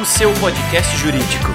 O 0.00 0.04
seu 0.04 0.32
podcast 0.34 0.96
jurídico. 0.98 1.48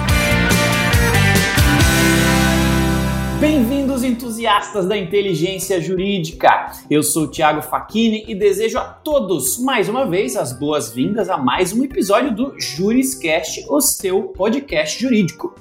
Bem-vindos, 3.40 4.04
entusiastas 4.04 4.86
da 4.86 4.94
inteligência 4.94 5.80
jurídica! 5.80 6.70
Eu 6.90 7.02
sou 7.02 7.22
o 7.22 7.28
Thiago 7.28 7.62
Facchini 7.62 8.26
e 8.28 8.34
desejo 8.34 8.76
a 8.76 8.84
todos, 8.84 9.58
mais 9.58 9.88
uma 9.88 10.04
vez, 10.04 10.36
as 10.36 10.52
boas-vindas 10.52 11.30
a 11.30 11.38
mais 11.38 11.72
um 11.72 11.82
episódio 11.82 12.34
do 12.34 12.60
Juriscast, 12.60 13.64
o 13.70 13.80
seu 13.80 14.24
podcast 14.24 15.00
jurídico. 15.00 15.54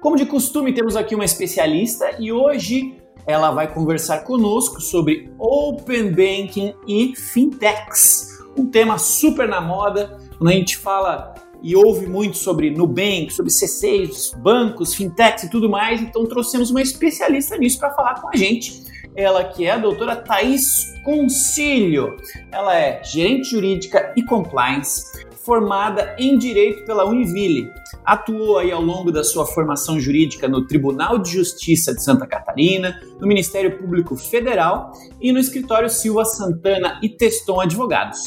Como 0.00 0.16
de 0.16 0.26
costume, 0.26 0.74
temos 0.74 0.96
aqui 0.96 1.14
uma 1.14 1.24
especialista 1.24 2.14
e 2.18 2.30
hoje 2.30 2.94
ela 3.26 3.50
vai 3.52 3.72
conversar 3.72 4.18
conosco 4.18 4.82
sobre 4.82 5.32
Open 5.38 6.10
Banking 6.10 6.74
e 6.86 7.16
Fintechs, 7.16 8.38
um 8.54 8.66
tema 8.66 8.98
super 8.98 9.48
na 9.48 9.62
moda. 9.62 10.18
Quando 10.36 10.50
a 10.50 10.52
gente 10.52 10.76
fala 10.76 11.33
e 11.64 11.74
ouve 11.74 12.06
muito 12.06 12.36
sobre 12.36 12.70
Nubank, 12.70 13.32
sobre 13.32 13.50
C6, 13.50 14.36
bancos, 14.36 14.94
fintechs 14.94 15.44
e 15.44 15.50
tudo 15.50 15.66
mais, 15.66 15.98
então 16.02 16.26
trouxemos 16.26 16.70
uma 16.70 16.82
especialista 16.82 17.56
nisso 17.56 17.78
para 17.78 17.90
falar 17.92 18.20
com 18.20 18.28
a 18.28 18.36
gente. 18.36 18.84
Ela 19.16 19.44
que 19.44 19.64
é 19.64 19.70
a 19.70 19.78
doutora 19.78 20.14
Thais 20.14 20.92
Concílio. 21.02 22.16
Ela 22.52 22.78
é 22.78 23.02
gerente 23.02 23.48
jurídica 23.48 24.12
e 24.14 24.22
compliance, 24.22 25.24
formada 25.44 26.16
em 26.18 26.38
Direito 26.38 26.84
pela 26.84 27.04
Univille. 27.04 27.70
Atuou 28.04 28.58
aí 28.58 28.72
ao 28.72 28.80
longo 28.80 29.12
da 29.12 29.22
sua 29.22 29.46
formação 29.46 30.00
jurídica 30.00 30.48
no 30.48 30.66
Tribunal 30.66 31.18
de 31.18 31.30
Justiça 31.30 31.94
de 31.94 32.02
Santa 32.02 32.26
Catarina, 32.26 33.00
no 33.20 33.26
Ministério 33.26 33.78
Público 33.78 34.16
Federal 34.16 34.92
e 35.20 35.32
no 35.32 35.38
escritório 35.38 35.88
Silva 35.90 36.24
Santana 36.24 36.98
e 37.02 37.08
Teston 37.08 37.60
Advogados. 37.60 38.20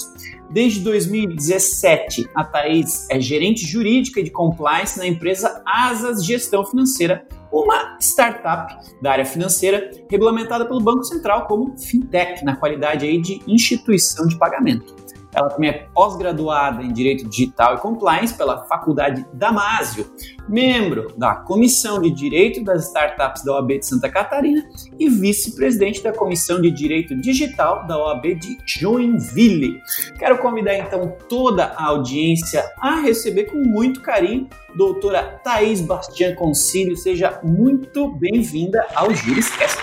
Desde 0.49 0.79
2017, 0.79 2.29
a 2.33 2.43
Thaís 2.43 3.07
é 3.09 3.19
gerente 3.19 3.65
jurídica 3.65 4.23
de 4.23 4.31
compliance 4.31 4.97
na 4.97 5.05
empresa 5.05 5.61
Asas 5.65 6.23
Gestão 6.25 6.65
Financeira, 6.65 7.27
uma 7.51 7.97
startup 7.99 8.73
da 9.01 9.11
área 9.11 9.25
financeira 9.25 9.91
regulamentada 10.09 10.65
pelo 10.65 10.79
Banco 10.79 11.03
Central 11.03 11.47
como 11.47 11.77
fintech, 11.77 12.45
na 12.45 12.55
qualidade 12.55 13.05
aí 13.05 13.21
de 13.21 13.41
instituição 13.45 14.25
de 14.25 14.37
pagamento. 14.37 15.06
Ela 15.33 15.49
também 15.49 15.69
é 15.69 15.87
pós-graduada 15.93 16.81
em 16.81 16.91
Direito 16.91 17.27
Digital 17.27 17.75
e 17.75 17.79
Compliance 17.79 18.33
pela 18.33 18.65
Faculdade 18.65 19.25
Damásio, 19.33 20.09
membro 20.47 21.13
da 21.17 21.35
Comissão 21.35 22.01
de 22.01 22.09
Direito 22.09 22.63
das 22.63 22.87
Startups 22.87 23.43
da 23.43 23.53
OAB 23.53 23.79
de 23.79 23.85
Santa 23.85 24.09
Catarina 24.09 24.63
e 24.97 25.09
vice-presidente 25.09 26.01
da 26.01 26.13
Comissão 26.13 26.61
de 26.61 26.71
Direito 26.71 27.15
Digital 27.19 27.85
da 27.85 27.97
OAB 27.97 28.35
de 28.35 28.57
Joinville. 28.65 29.81
Quero 30.17 30.37
convidar 30.37 30.75
então 30.77 31.15
toda 31.27 31.65
a 31.65 31.85
audiência 31.87 32.63
a 32.79 33.01
receber 33.01 33.45
com 33.45 33.57
muito 33.57 34.01
carinho 34.01 34.47
doutora 34.75 35.39
Thaís 35.43 35.81
Bastian 35.81 36.35
Concílio. 36.35 36.95
Seja 36.95 37.39
muito 37.43 38.11
bem-vinda 38.13 38.85
ao 38.95 39.13
Juriscast. 39.13 39.77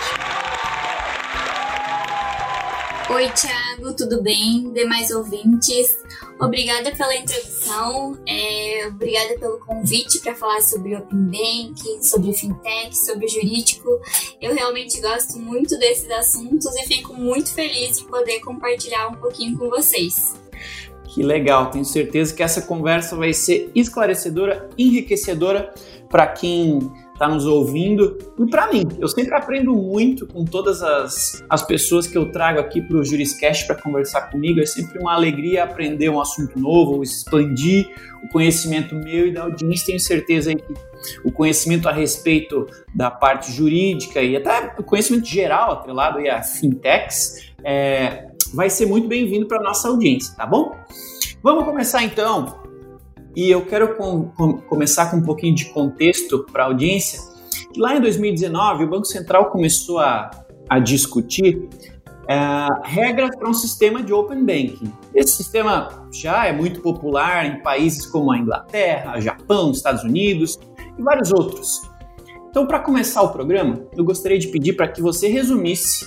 Oi, 3.10 3.28
Thiago, 3.74 3.94
tudo 3.94 4.22
bem? 4.22 4.72
Demais 4.72 5.10
ouvintes, 5.10 5.96
obrigada 6.40 6.92
pela 6.92 7.14
introdução, 7.16 8.16
é, 8.26 8.86
obrigada 8.88 9.38
pelo 9.38 9.58
convite 9.58 10.20
para 10.20 10.34
falar 10.34 10.60
sobre 10.60 10.94
Open 10.96 11.26
Banking, 11.26 12.02
sobre 12.02 12.32
Fintech, 12.32 12.96
sobre 12.96 13.26
jurídico. 13.26 13.88
Eu 14.40 14.54
realmente 14.54 15.00
gosto 15.00 15.38
muito 15.38 15.78
desses 15.78 16.10
assuntos 16.10 16.66
e 16.76 16.86
fico 16.86 17.14
muito 17.14 17.52
feliz 17.52 18.00
em 18.00 18.04
poder 18.04 18.40
compartilhar 18.40 19.08
um 19.08 19.14
pouquinho 19.14 19.58
com 19.58 19.68
vocês. 19.68 20.34
Que 21.06 21.22
legal, 21.22 21.70
tenho 21.70 21.84
certeza 21.84 22.34
que 22.34 22.42
essa 22.42 22.62
conversa 22.62 23.16
vai 23.16 23.32
ser 23.32 23.70
esclarecedora, 23.74 24.68
enriquecedora 24.76 25.72
para 26.08 26.26
quem 26.26 26.92
está 27.14 27.28
nos 27.28 27.46
ouvindo. 27.46 28.18
E 28.38 28.46
para 28.46 28.70
mim, 28.70 28.82
eu 28.98 29.08
sempre 29.08 29.34
aprendo 29.34 29.72
muito 29.74 30.26
com 30.26 30.44
todas 30.44 30.82
as, 30.82 31.44
as 31.48 31.62
pessoas 31.62 32.06
que 32.06 32.18
eu 32.18 32.30
trago 32.30 32.58
aqui 32.58 32.82
para 32.82 32.98
o 32.98 33.04
Juriscast 33.04 33.66
para 33.66 33.80
conversar 33.80 34.30
comigo. 34.30 34.60
É 34.60 34.66
sempre 34.66 34.98
uma 34.98 35.14
alegria 35.14 35.64
aprender 35.64 36.08
um 36.08 36.20
assunto 36.20 36.58
novo, 36.58 37.02
expandir 37.02 37.88
o 38.24 38.28
conhecimento 38.28 38.94
meu 38.96 39.28
e 39.28 39.32
da 39.32 39.44
audiência. 39.44 39.86
Tenho 39.86 40.00
certeza 40.00 40.54
que 40.54 40.74
o 41.24 41.30
conhecimento 41.30 41.88
a 41.88 41.92
respeito 41.92 42.66
da 42.94 43.10
parte 43.10 43.52
jurídica 43.52 44.20
e 44.20 44.36
até 44.36 44.74
o 44.78 44.82
conhecimento 44.82 45.26
geral 45.26 45.72
atrelado 45.72 46.18
a 46.18 46.42
fintechs 46.42 47.52
é, 47.62 48.28
vai 48.52 48.68
ser 48.68 48.86
muito 48.86 49.06
bem-vindo 49.06 49.46
para 49.46 49.62
nossa 49.62 49.88
audiência, 49.88 50.34
tá 50.36 50.46
bom? 50.46 50.76
Vamos 51.42 51.64
começar 51.64 52.02
então 52.02 52.63
e 53.34 53.50
eu 53.50 53.64
quero 53.66 53.96
com, 53.96 54.28
com, 54.30 54.58
começar 54.58 55.10
com 55.10 55.16
um 55.16 55.22
pouquinho 55.22 55.54
de 55.54 55.66
contexto 55.66 56.44
para 56.52 56.64
a 56.64 56.66
audiência. 56.66 57.20
Lá 57.76 57.96
em 57.96 58.00
2019, 58.00 58.84
o 58.84 58.88
Banco 58.88 59.06
Central 59.06 59.50
começou 59.50 59.98
a, 59.98 60.30
a 60.68 60.78
discutir 60.78 61.68
é, 62.28 62.68
regras 62.84 63.36
para 63.36 63.48
um 63.48 63.54
sistema 63.54 64.02
de 64.02 64.12
Open 64.12 64.44
Banking. 64.44 64.92
Esse 65.14 65.36
sistema 65.36 66.08
já 66.12 66.46
é 66.46 66.52
muito 66.52 66.80
popular 66.80 67.46
em 67.46 67.62
países 67.62 68.06
como 68.06 68.32
a 68.32 68.38
Inglaterra, 68.38 69.20
Japão, 69.20 69.72
Estados 69.72 70.04
Unidos 70.04 70.58
e 70.98 71.02
vários 71.02 71.32
outros. 71.32 71.82
Então, 72.48 72.66
para 72.66 72.78
começar 72.78 73.20
o 73.22 73.30
programa, 73.30 73.84
eu 73.96 74.04
gostaria 74.04 74.38
de 74.38 74.46
pedir 74.46 74.74
para 74.74 74.86
que 74.86 75.02
você 75.02 75.26
resumisse 75.26 76.06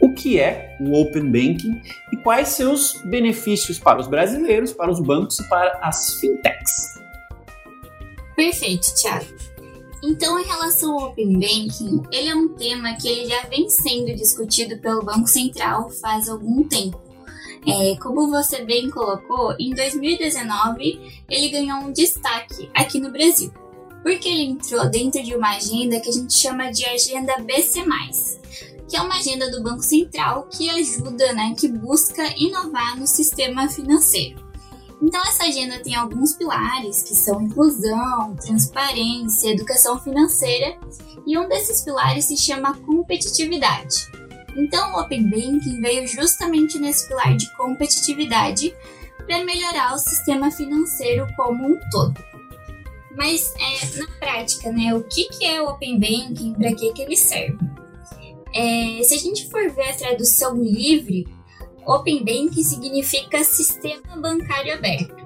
o 0.00 0.12
que 0.12 0.38
é 0.38 0.76
o 0.80 1.00
Open 1.00 1.24
Banking 1.24 1.80
e 2.12 2.16
quais 2.18 2.48
seus 2.48 3.00
benefícios 3.04 3.78
para 3.78 4.00
os 4.00 4.06
brasileiros, 4.06 4.72
para 4.72 4.90
os 4.90 5.00
bancos 5.00 5.38
e 5.38 5.48
para 5.48 5.78
as 5.82 6.14
fintechs. 6.20 7.00
Perfeito, 8.36 8.94
Thiago. 8.94 9.26
Então, 10.02 10.38
em 10.38 10.44
relação 10.44 10.92
ao 10.92 11.10
Open 11.10 11.32
Banking, 11.32 12.02
ele 12.12 12.28
é 12.28 12.34
um 12.34 12.48
tema 12.50 12.94
que 12.94 13.26
já 13.26 13.42
vem 13.46 13.68
sendo 13.68 14.14
discutido 14.14 14.78
pelo 14.78 15.02
Banco 15.02 15.26
Central 15.26 15.90
faz 15.90 16.28
algum 16.28 16.62
tempo. 16.62 17.00
É, 17.66 17.96
como 17.96 18.30
você 18.30 18.64
bem 18.64 18.88
colocou, 18.88 19.54
em 19.58 19.74
2019 19.74 21.24
ele 21.28 21.48
ganhou 21.48 21.80
um 21.80 21.92
destaque 21.92 22.70
aqui 22.72 23.00
no 23.00 23.10
Brasil, 23.10 23.52
porque 24.02 24.28
ele 24.28 24.44
entrou 24.44 24.88
dentro 24.88 25.22
de 25.22 25.34
uma 25.34 25.56
agenda 25.56 26.00
que 26.00 26.08
a 26.08 26.12
gente 26.12 26.38
chama 26.38 26.70
de 26.70 26.84
Agenda 26.86 27.36
BC 27.40 27.84
que 28.88 28.96
é 28.96 29.02
uma 29.02 29.16
agenda 29.16 29.50
do 29.50 29.62
Banco 29.62 29.82
Central 29.82 30.48
que 30.50 30.70
ajuda, 30.70 31.32
né, 31.34 31.54
que 31.58 31.68
busca 31.68 32.22
inovar 32.36 32.98
no 32.98 33.06
sistema 33.06 33.68
financeiro. 33.68 34.48
Então 35.00 35.20
essa 35.22 35.44
agenda 35.44 35.78
tem 35.80 35.94
alguns 35.94 36.34
pilares 36.34 37.02
que 37.02 37.14
são 37.14 37.40
inclusão, 37.40 38.34
transparência, 38.36 39.50
educação 39.50 39.98
financeira, 40.00 40.76
e 41.26 41.38
um 41.38 41.48
desses 41.48 41.82
pilares 41.82 42.24
se 42.24 42.36
chama 42.36 42.76
competitividade. 42.78 44.10
Então 44.56 44.92
o 44.92 45.00
Open 45.00 45.24
Banking 45.30 45.80
veio 45.80 46.06
justamente 46.08 46.78
nesse 46.78 47.06
pilar 47.06 47.36
de 47.36 47.54
competitividade 47.56 48.74
para 49.24 49.44
melhorar 49.44 49.94
o 49.94 49.98
sistema 49.98 50.50
financeiro 50.50 51.26
como 51.36 51.64
um 51.64 51.78
todo. 51.90 52.14
Mas 53.16 53.52
é, 53.56 53.98
na 53.98 54.06
prática, 54.18 54.72
né, 54.72 54.94
o 54.94 55.02
que, 55.04 55.28
que 55.28 55.44
é 55.44 55.60
o 55.60 55.68
Open 55.68 55.98
Banking, 55.98 56.54
para 56.54 56.72
que, 56.74 56.92
que 56.92 57.02
ele 57.02 57.16
serve? 57.16 57.58
É, 58.54 59.02
se 59.02 59.14
a 59.14 59.18
gente 59.18 59.48
for 59.50 59.70
ver 59.70 59.90
a 59.90 59.94
tradução 59.94 60.62
livre, 60.62 61.26
Open 61.86 62.18
Banking 62.18 62.62
significa 62.62 63.42
sistema 63.44 64.16
bancário 64.16 64.74
aberto. 64.74 65.16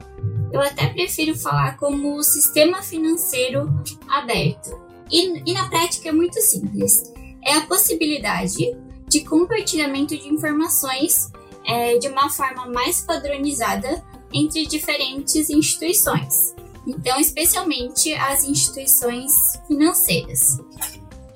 Eu 0.52 0.60
até 0.60 0.86
prefiro 0.88 1.36
falar 1.36 1.76
como 1.76 2.22
sistema 2.22 2.82
financeiro 2.82 3.72
aberto. 4.08 4.80
E, 5.10 5.50
e 5.50 5.52
na 5.54 5.68
prática 5.68 6.10
é 6.10 6.12
muito 6.12 6.40
simples. 6.40 7.12
É 7.44 7.54
a 7.54 7.66
possibilidade 7.66 8.76
de 9.08 9.24
compartilhamento 9.24 10.16
de 10.16 10.28
informações 10.28 11.30
é, 11.66 11.98
de 11.98 12.08
uma 12.08 12.30
forma 12.30 12.66
mais 12.66 13.02
padronizada 13.02 14.04
entre 14.32 14.66
diferentes 14.66 15.50
instituições. 15.50 16.54
Então, 16.86 17.18
especialmente 17.20 18.12
as 18.14 18.44
instituições 18.44 19.32
financeiras. 19.66 20.58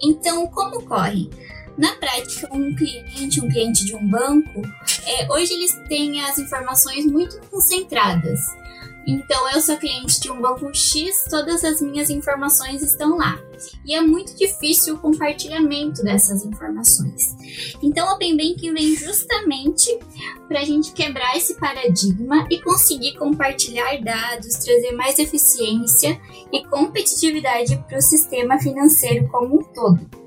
Então, 0.03 0.47
como 0.49 0.79
ocorre? 0.79 1.31
Na 1.77 1.95
prática, 1.97 2.49
um 2.53 2.75
cliente, 2.75 3.41
um 3.41 3.49
cliente 3.49 3.85
de 3.85 3.95
um 3.95 4.09
banco, 4.09 4.63
é, 5.05 5.31
hoje 5.31 5.53
eles 5.53 5.73
têm 5.89 6.23
as 6.23 6.39
informações 6.39 7.05
muito 7.05 7.39
concentradas. 7.49 8.41
Então, 9.07 9.49
eu 9.51 9.61
sou 9.61 9.77
cliente 9.77 10.21
de 10.21 10.29
um 10.33 10.41
banco 10.41 10.69
X, 10.75 11.25
todas 11.31 11.63
as 11.63 11.81
minhas 11.81 12.11
informações 12.11 12.83
estão 12.83 13.17
lá. 13.17 13.39
E 13.85 13.95
é 13.95 14.01
muito 14.01 14.35
difícil 14.37 14.97
o 14.97 14.99
compartilhamento 14.99 16.03
dessas 16.03 16.45
informações. 16.45 17.37
Então, 17.81 18.09
o 18.09 18.15
Open 18.15 18.37
Banking 18.37 18.75
vem 18.75 18.97
justamente 18.97 19.97
para 20.49 20.61
a 20.61 20.65
gente 20.65 20.91
quebrar 20.91 21.37
esse 21.37 21.55
paradigma 21.55 22.49
e 22.51 22.61
conseguir 22.61 23.17
compartilhar 23.17 23.97
dados, 24.03 24.55
trazer 24.57 24.91
mais 24.91 25.21
eficiência 25.21 26.21
e 26.53 26.65
competitividade 26.65 27.77
para 27.87 27.99
o 27.99 28.03
sistema 28.03 28.59
financeiro 28.59 29.29
como 29.29 29.61
um 29.61 29.63
todo. 29.73 30.26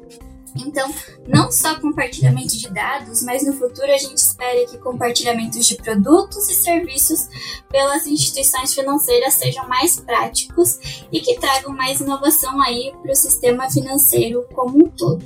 Então, 0.56 0.94
não 1.28 1.52
só 1.52 1.80
compartilhamento 1.80 2.58
de 2.58 2.70
dados, 2.70 3.24
mas 3.24 3.46
no 3.46 3.54
futuro 3.54 3.92
a 3.92 3.98
gente 3.98 4.18
espera 4.18 4.66
que 4.68 4.78
compartilhamentos 4.78 5.68
de 5.68 5.76
produtos 5.76 6.50
e 6.50 6.56
serviços 6.56 7.28
pelas 7.70 8.06
instituições 8.08 8.74
financeiras 8.74 9.36
sejam 9.36 9.68
mais 9.68 10.00
práticos 10.00 10.80
e 11.12 11.20
que 11.20 11.40
tragam 11.40 11.74
mais 11.74 12.02
inovação 12.02 12.62
aí 12.62 12.94
para 13.02 13.12
o 13.12 13.16
sistema 13.16 13.70
financeiro 13.70 14.46
como 14.54 14.86
um 14.86 14.90
todo. 14.90 15.24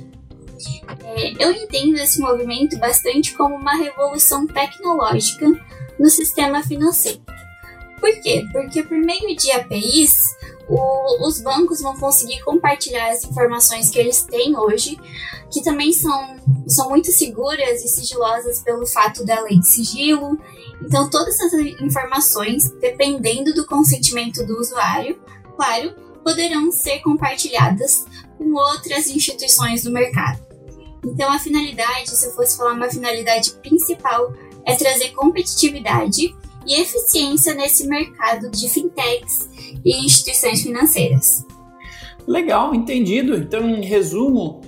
É, 1.04 1.44
eu 1.44 1.52
entendo 1.52 1.96
esse 1.96 2.20
movimento 2.20 2.78
bastante 2.78 3.34
como 3.34 3.54
uma 3.54 3.76
revolução 3.76 4.46
tecnológica 4.46 5.46
no 5.98 6.08
sistema 6.08 6.62
financeiro. 6.62 7.22
Por 8.04 8.20
quê? 8.20 8.46
Porque 8.52 8.82
por 8.82 8.98
meio 8.98 9.34
de 9.34 9.50
APIs, 9.50 10.36
o, 10.68 11.26
os 11.26 11.40
bancos 11.40 11.80
vão 11.80 11.96
conseguir 11.96 12.38
compartilhar 12.42 13.10
as 13.10 13.24
informações 13.24 13.88
que 13.88 13.98
eles 13.98 14.20
têm 14.24 14.54
hoje, 14.58 15.00
que 15.50 15.62
também 15.62 15.90
são, 15.90 16.36
são 16.68 16.90
muito 16.90 17.10
seguras 17.10 17.82
e 17.82 17.88
sigilosas 17.88 18.58
pelo 18.58 18.86
fato 18.86 19.24
da 19.24 19.40
lei 19.40 19.58
de 19.58 19.66
sigilo. 19.66 20.38
Então, 20.82 21.08
todas 21.08 21.40
essas 21.40 21.58
informações, 21.80 22.70
dependendo 22.78 23.54
do 23.54 23.64
consentimento 23.64 24.44
do 24.44 24.60
usuário, 24.60 25.18
claro, 25.56 25.94
poderão 26.22 26.70
ser 26.70 26.98
compartilhadas 26.98 28.04
com 28.36 28.52
outras 28.52 29.06
instituições 29.06 29.82
do 29.82 29.90
mercado. 29.90 30.44
Então, 31.02 31.32
a 31.32 31.38
finalidade, 31.38 32.10
se 32.10 32.26
eu 32.26 32.32
fosse 32.32 32.54
falar 32.54 32.74
uma 32.74 32.90
finalidade 32.90 33.52
principal, 33.62 34.30
é 34.66 34.74
trazer 34.74 35.12
competitividade 35.12 36.34
e 36.66 36.80
eficiência 36.80 37.54
nesse 37.54 37.86
mercado 37.86 38.50
de 38.50 38.68
fintechs 38.68 39.48
e 39.84 40.04
instituições 40.04 40.62
financeiras. 40.62 41.44
Legal, 42.26 42.74
entendido. 42.74 43.36
Então, 43.36 43.68
em 43.68 43.84
resumo, 43.84 44.62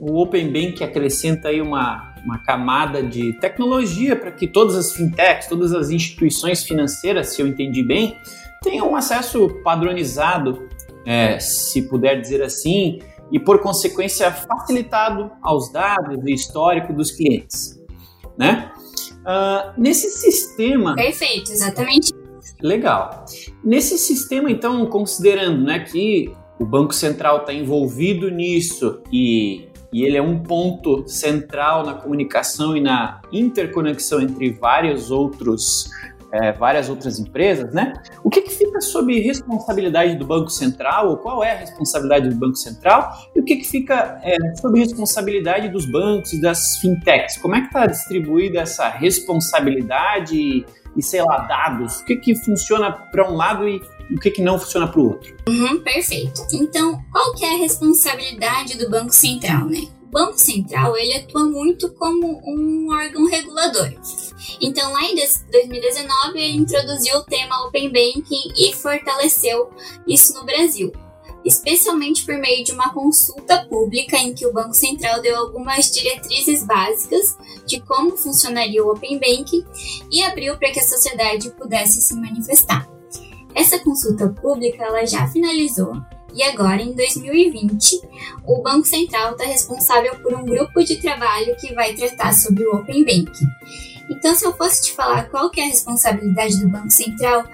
o 0.00 0.20
Open 0.20 0.52
Bank 0.52 0.82
acrescenta 0.82 1.48
aí 1.48 1.60
uma, 1.60 2.14
uma 2.24 2.38
camada 2.38 3.02
de 3.02 3.32
tecnologia 3.40 4.16
para 4.16 4.32
que 4.32 4.46
todas 4.46 4.76
as 4.76 4.92
fintechs, 4.92 5.48
todas 5.48 5.72
as 5.72 5.90
instituições 5.90 6.64
financeiras, 6.64 7.34
se 7.34 7.42
eu 7.42 7.46
entendi 7.46 7.82
bem, 7.82 8.16
tenham 8.62 8.90
um 8.90 8.96
acesso 8.96 9.48
padronizado, 9.62 10.68
é, 11.06 11.38
se 11.38 11.82
puder 11.88 12.20
dizer 12.20 12.42
assim, 12.42 12.98
e 13.30 13.38
por 13.38 13.60
consequência 13.60 14.30
facilitado 14.32 15.30
aos 15.42 15.70
dados 15.70 16.18
e 16.26 16.32
histórico 16.32 16.92
dos 16.92 17.10
clientes, 17.10 17.80
né? 18.36 18.72
Uh, 19.20 19.80
nesse 19.80 20.10
sistema. 20.10 20.94
Perfeito, 20.94 21.52
exatamente. 21.52 22.12
Legal. 22.60 23.24
Nesse 23.62 23.98
sistema, 23.98 24.50
então, 24.50 24.86
considerando 24.86 25.64
né, 25.64 25.80
que 25.80 26.32
o 26.58 26.64
Banco 26.64 26.92
Central 26.92 27.38
está 27.38 27.52
envolvido 27.52 28.30
nisso 28.30 29.00
e, 29.12 29.68
e 29.92 30.04
ele 30.04 30.16
é 30.16 30.22
um 30.22 30.42
ponto 30.42 31.06
central 31.06 31.84
na 31.86 31.94
comunicação 31.94 32.76
e 32.76 32.80
na 32.80 33.20
interconexão 33.32 34.20
entre 34.20 34.50
vários 34.50 35.10
outros 35.10 35.88
é, 36.32 36.52
várias 36.52 36.88
outras 36.88 37.18
empresas, 37.18 37.72
né? 37.72 37.94
O 38.22 38.30
que, 38.30 38.42
que 38.42 38.50
fica 38.50 38.80
sob 38.80 39.18
responsabilidade 39.20 40.16
do 40.16 40.26
Banco 40.26 40.50
Central, 40.50 41.10
ou 41.10 41.16
qual 41.16 41.42
é 41.42 41.52
a 41.52 41.56
responsabilidade 41.56 42.28
do 42.28 42.36
Banco 42.36 42.56
Central, 42.56 43.12
e 43.34 43.40
o 43.40 43.44
que, 43.44 43.56
que 43.56 43.64
fica 43.64 44.20
é, 44.22 44.36
sob 44.56 44.78
responsabilidade 44.78 45.68
dos 45.68 45.86
bancos 45.90 46.32
e 46.32 46.40
das 46.40 46.76
fintechs? 46.78 47.38
Como 47.38 47.54
é 47.54 47.60
que 47.60 47.66
está 47.66 47.86
distribuída 47.86 48.60
essa 48.60 48.88
responsabilidade 48.88 50.36
e, 50.36 50.66
e, 50.96 51.02
sei 51.02 51.22
lá, 51.22 51.38
dados? 51.38 52.00
O 52.00 52.04
que, 52.04 52.16
que 52.16 52.34
funciona 52.34 52.92
para 52.92 53.30
um 53.30 53.34
lado 53.34 53.68
e 53.68 53.80
o 54.10 54.20
que, 54.20 54.30
que 54.30 54.42
não 54.42 54.58
funciona 54.58 54.86
para 54.86 55.00
o 55.00 55.08
outro? 55.08 55.34
Uhum, 55.48 55.80
perfeito. 55.80 56.46
Então, 56.52 57.02
qual 57.10 57.34
que 57.34 57.44
é 57.44 57.54
a 57.54 57.58
responsabilidade 57.58 58.76
do 58.78 58.90
Banco 58.90 59.12
Central, 59.12 59.66
né? 59.66 59.88
Banco 60.10 60.38
Central 60.38 60.96
ele 60.96 61.14
atua 61.14 61.44
muito 61.44 61.90
como 61.92 62.40
um 62.44 62.92
órgão 62.92 63.26
regulador. 63.26 63.92
Então, 64.60 64.92
lá 64.92 65.04
em 65.04 65.14
2019, 65.14 66.40
ele 66.40 66.56
introduziu 66.56 67.18
o 67.18 67.24
tema 67.24 67.66
Open 67.66 67.88
Banking 67.88 68.52
e 68.56 68.72
fortaleceu 68.74 69.70
isso 70.06 70.34
no 70.34 70.44
Brasil, 70.44 70.92
especialmente 71.44 72.24
por 72.24 72.36
meio 72.36 72.64
de 72.64 72.72
uma 72.72 72.92
consulta 72.92 73.64
pública 73.66 74.16
em 74.16 74.34
que 74.34 74.46
o 74.46 74.52
Banco 74.52 74.74
Central 74.74 75.20
deu 75.20 75.36
algumas 75.36 75.90
diretrizes 75.90 76.64
básicas 76.64 77.36
de 77.66 77.80
como 77.80 78.16
funcionaria 78.16 78.84
o 78.84 78.90
Open 78.90 79.18
Banking 79.18 79.64
e 80.10 80.22
abriu 80.22 80.56
para 80.56 80.70
que 80.70 80.80
a 80.80 80.88
sociedade 80.88 81.50
pudesse 81.50 82.00
se 82.00 82.14
manifestar. 82.14 82.88
Essa 83.54 83.78
consulta 83.78 84.28
pública 84.28 84.84
ela 84.84 85.04
já 85.04 85.26
finalizou 85.26 85.92
e 86.34 86.42
agora, 86.42 86.82
em 86.82 86.92
2020, 86.92 88.00
o 88.46 88.62
Banco 88.62 88.86
Central 88.86 89.32
está 89.32 89.44
responsável 89.44 90.14
por 90.16 90.34
um 90.34 90.44
grupo 90.44 90.82
de 90.84 90.96
trabalho 90.96 91.56
que 91.56 91.74
vai 91.74 91.94
tratar 91.94 92.32
sobre 92.32 92.64
o 92.64 92.76
Open 92.76 93.04
Banking. 93.04 93.48
Então, 94.10 94.34
se 94.34 94.44
eu 94.44 94.56
fosse 94.56 94.84
te 94.84 94.92
falar 94.92 95.28
qual 95.30 95.50
que 95.50 95.60
é 95.60 95.64
a 95.64 95.68
responsabilidade 95.68 96.58
do 96.60 96.68
Banco 96.68 96.90
Central, 96.90 97.44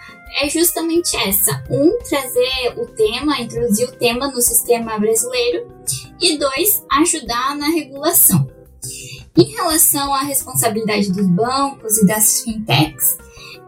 é 0.40 0.48
justamente 0.48 1.16
essa. 1.16 1.62
Um, 1.70 1.98
trazer 2.08 2.74
o 2.76 2.86
tema, 2.86 3.40
introduzir 3.40 3.88
o 3.88 3.92
tema 3.92 4.28
no 4.28 4.40
sistema 4.40 4.98
brasileiro. 4.98 5.68
E 6.20 6.38
dois, 6.38 6.84
ajudar 6.92 7.56
na 7.56 7.66
regulação. 7.66 8.48
Em 9.36 9.44
relação 9.50 10.14
à 10.14 10.22
responsabilidade 10.22 11.12
dos 11.12 11.26
bancos 11.26 11.98
e 11.98 12.06
das 12.06 12.42
fintechs, 12.42 13.18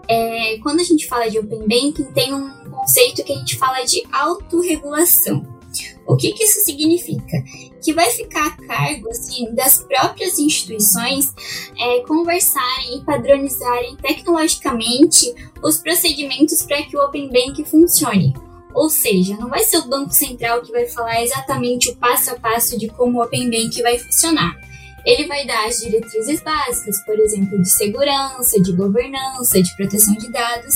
é, 0.08 0.58
quando 0.62 0.80
a 0.80 0.84
gente 0.84 1.08
fala 1.08 1.28
de 1.28 1.38
Open 1.38 1.60
Banking, 1.60 2.12
tem 2.14 2.32
um 2.32 2.65
conceito 2.86 3.24
que 3.24 3.32
a 3.32 3.36
gente 3.36 3.58
fala 3.58 3.82
de 3.82 4.04
autorregulação. 4.12 5.44
O 6.06 6.16
que, 6.16 6.32
que 6.32 6.44
isso 6.44 6.64
significa? 6.64 7.42
Que 7.82 7.92
vai 7.92 8.08
ficar 8.10 8.46
a 8.46 8.66
cargo 8.66 9.10
assim, 9.10 9.52
das 9.54 9.82
próprias 9.82 10.38
instituições 10.38 11.34
é, 11.78 12.00
conversarem 12.06 12.98
e 12.98 13.04
padronizarem 13.04 13.96
tecnologicamente 13.96 15.34
os 15.62 15.78
procedimentos 15.78 16.62
para 16.62 16.82
que 16.84 16.96
o 16.96 17.04
Open 17.04 17.28
Bank 17.28 17.62
funcione. 17.64 18.32
Ou 18.72 18.88
seja, 18.88 19.36
não 19.36 19.48
vai 19.48 19.64
ser 19.64 19.78
o 19.78 19.88
Banco 19.88 20.12
Central 20.12 20.62
que 20.62 20.70
vai 20.70 20.86
falar 20.86 21.22
exatamente 21.22 21.90
o 21.90 21.96
passo 21.96 22.30
a 22.30 22.38
passo 22.38 22.78
de 22.78 22.88
como 22.88 23.18
o 23.18 23.22
Open 23.22 23.50
Bank 23.50 23.82
vai 23.82 23.98
funcionar. 23.98 24.54
Ele 25.06 25.26
vai 25.26 25.46
dar 25.46 25.66
as 25.66 25.78
diretrizes 25.78 26.40
básicas, 26.40 27.00
por 27.04 27.16
exemplo, 27.20 27.56
de 27.62 27.70
segurança, 27.70 28.60
de 28.60 28.72
governança, 28.72 29.62
de 29.62 29.74
proteção 29.76 30.14
de 30.14 30.30
dados, 30.32 30.74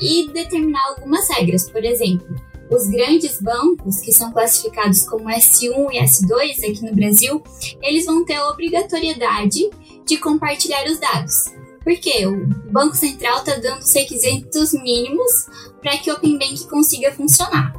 e 0.00 0.28
determinar 0.32 0.84
algumas 0.88 1.28
regras. 1.30 1.70
Por 1.70 1.84
exemplo, 1.84 2.26
os 2.68 2.88
grandes 2.88 3.40
bancos, 3.40 4.00
que 4.00 4.12
são 4.12 4.32
classificados 4.32 5.04
como 5.04 5.30
S1 5.30 5.92
e 5.92 6.00
S2 6.00 6.70
aqui 6.70 6.84
no 6.84 6.94
Brasil, 6.94 7.42
eles 7.80 8.06
vão 8.06 8.24
ter 8.24 8.34
a 8.34 8.48
obrigatoriedade 8.48 9.70
de 10.04 10.16
compartilhar 10.18 10.84
os 10.86 10.98
dados. 10.98 11.44
Porque 11.84 12.26
o 12.26 12.46
Banco 12.70 12.96
Central 12.96 13.38
está 13.38 13.54
dando 13.54 13.80
os 13.80 13.94
requisitos 13.94 14.72
mínimos 14.72 15.46
para 15.80 15.96
que 15.96 16.10
o 16.10 16.14
Open 16.14 16.36
Bank 16.38 16.66
consiga 16.68 17.12
funcionar. 17.12 17.72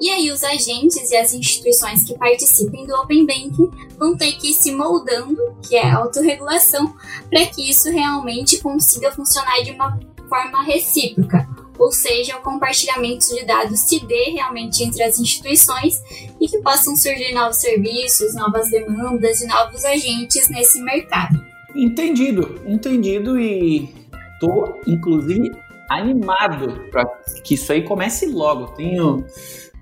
E 0.00 0.08
aí 0.08 0.30
os 0.30 0.42
agentes 0.42 1.10
e 1.10 1.16
as 1.16 1.34
instituições 1.34 2.02
que 2.02 2.16
participem 2.16 2.86
do 2.86 2.94
Open 2.94 3.26
Banking 3.26 3.70
vão 3.98 4.16
ter 4.16 4.32
que 4.32 4.50
ir 4.50 4.54
se 4.54 4.72
moldando, 4.72 5.36
que 5.62 5.76
é 5.76 5.86
a 5.86 5.98
autorregulação, 5.98 6.94
para 7.28 7.44
que 7.46 7.68
isso 7.68 7.90
realmente 7.90 8.58
consiga 8.60 9.12
funcionar 9.12 9.62
de 9.62 9.72
uma 9.72 10.00
forma 10.26 10.62
recíproca, 10.62 11.46
ou 11.78 11.90
seja, 11.92 12.36
o 12.36 12.42
compartilhamento 12.42 13.26
de 13.34 13.44
dados 13.44 13.80
se 13.80 14.04
dê 14.06 14.30
realmente 14.30 14.82
entre 14.84 15.02
as 15.02 15.18
instituições 15.18 16.00
e 16.40 16.46
que 16.46 16.58
possam 16.58 16.94
surgir 16.94 17.32
novos 17.34 17.56
serviços, 17.56 18.34
novas 18.34 18.70
demandas 18.70 19.40
e 19.40 19.46
novos 19.46 19.84
agentes 19.84 20.48
nesse 20.48 20.80
mercado. 20.82 21.44
Entendido, 21.74 22.60
entendido 22.66 23.38
e 23.38 23.94
tô 24.38 24.80
inclusive 24.86 25.50
animado 25.88 26.88
para 26.90 27.04
que 27.42 27.54
isso 27.54 27.72
aí 27.72 27.82
comece 27.82 28.26
logo. 28.26 28.68
Tenho 28.74 29.24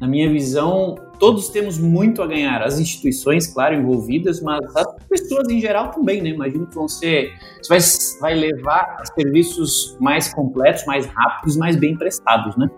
na 0.01 0.07
minha 0.07 0.31
visão, 0.31 0.95
todos 1.19 1.49
temos 1.49 1.79
muito 1.79 2.23
a 2.23 2.27
ganhar. 2.27 2.63
As 2.63 2.79
instituições, 2.79 3.47
claro, 3.47 3.75
envolvidas, 3.75 4.41
mas 4.41 4.65
as 4.77 4.87
pessoas 5.09 5.49
em 5.49 5.61
geral 5.61 5.91
também, 5.91 6.23
né? 6.23 6.31
Imagino 6.31 6.67
que 6.67 6.75
vão 6.75 6.89
ser. 6.89 7.33
Isso 7.61 7.69
vai, 8.21 8.33
vai 8.33 8.41
levar 8.41 8.99
a 9.01 9.07
serviços 9.07 9.97
mais 9.99 10.33
completos, 10.33 10.85
mais 10.87 11.07
rápidos, 11.07 11.57
mais 11.57 11.77
bem 11.77 11.97
prestados, 11.97 12.57
né? 12.57 12.71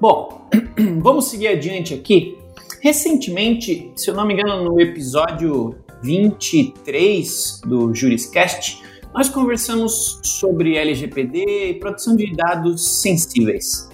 Bom, 0.00 0.48
vamos 1.00 1.28
seguir 1.28 1.48
adiante 1.48 1.94
aqui. 1.94 2.36
Recentemente, 2.82 3.90
se 3.96 4.10
eu 4.10 4.14
não 4.14 4.26
me 4.26 4.34
engano, 4.34 4.64
no 4.64 4.80
episódio 4.80 5.74
23 6.02 7.62
do 7.64 7.94
Juriscast, 7.94 8.82
nós 9.14 9.30
conversamos 9.30 10.20
sobre 10.22 10.76
LGPD 10.76 11.70
e 11.70 11.74
proteção 11.74 12.14
de 12.14 12.30
dados 12.36 13.00
sensíveis. 13.00 13.88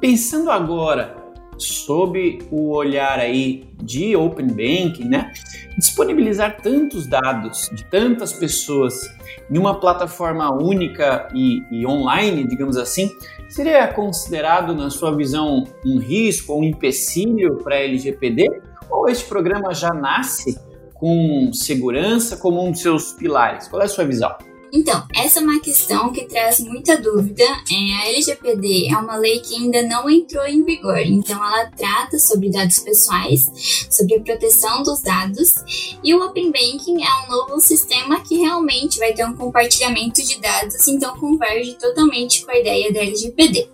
Pensando 0.00 0.50
agora 0.50 1.25
sob 1.58 2.38
o 2.50 2.70
olhar 2.70 3.18
aí 3.18 3.64
de 3.82 4.16
Open 4.16 4.46
Banking, 4.46 5.08
né, 5.08 5.32
disponibilizar 5.78 6.60
tantos 6.60 7.06
dados 7.06 7.70
de 7.72 7.84
tantas 7.84 8.32
pessoas 8.32 9.08
em 9.50 9.58
uma 9.58 9.78
plataforma 9.78 10.52
única 10.52 11.28
e, 11.34 11.62
e, 11.70 11.86
online, 11.86 12.46
digamos 12.46 12.76
assim, 12.76 13.10
seria 13.48 13.86
considerado, 13.88 14.74
na 14.74 14.90
sua 14.90 15.14
visão, 15.14 15.64
um 15.84 15.98
risco 15.98 16.52
ou 16.52 16.60
um 16.60 16.64
empecilho 16.64 17.56
para 17.62 17.76
a 17.76 17.80
LGPD? 17.80 18.62
Ou 18.90 19.08
este 19.08 19.24
programa 19.26 19.74
já 19.74 19.92
nasce 19.92 20.58
com 20.94 21.50
segurança 21.52 22.36
como 22.36 22.64
um 22.64 22.70
dos 22.70 22.80
seus 22.80 23.12
pilares? 23.12 23.68
Qual 23.68 23.80
é 23.82 23.84
a 23.84 23.88
sua 23.88 24.04
visão? 24.04 24.34
Então, 24.72 25.06
essa 25.14 25.40
é 25.40 25.42
uma 25.42 25.60
questão 25.60 26.12
que 26.12 26.24
traz 26.26 26.60
muita 26.60 26.96
dúvida. 27.00 27.44
É, 27.44 27.94
a 28.02 28.08
LGPD 28.08 28.88
é 28.92 28.96
uma 28.96 29.16
lei 29.16 29.40
que 29.40 29.54
ainda 29.54 29.82
não 29.82 30.08
entrou 30.10 30.46
em 30.46 30.64
vigor, 30.64 30.98
então 30.98 31.36
ela 31.36 31.66
trata 31.66 32.18
sobre 32.18 32.50
dados 32.50 32.78
pessoais, 32.80 33.88
sobre 33.90 34.16
a 34.16 34.20
proteção 34.20 34.82
dos 34.82 35.00
dados, 35.00 35.54
e 36.02 36.14
o 36.14 36.24
Open 36.24 36.50
Banking 36.50 37.02
é 37.02 37.24
um 37.24 37.30
novo 37.30 37.60
sistema 37.60 38.20
que 38.20 38.38
realmente 38.38 38.98
vai 38.98 39.12
ter 39.12 39.24
um 39.24 39.34
compartilhamento 39.34 40.22
de 40.22 40.40
dados, 40.40 40.86
então 40.88 41.16
converge 41.18 41.74
totalmente 41.74 42.44
com 42.44 42.50
a 42.50 42.58
ideia 42.58 42.92
da 42.92 43.00
LGPD. 43.00 43.68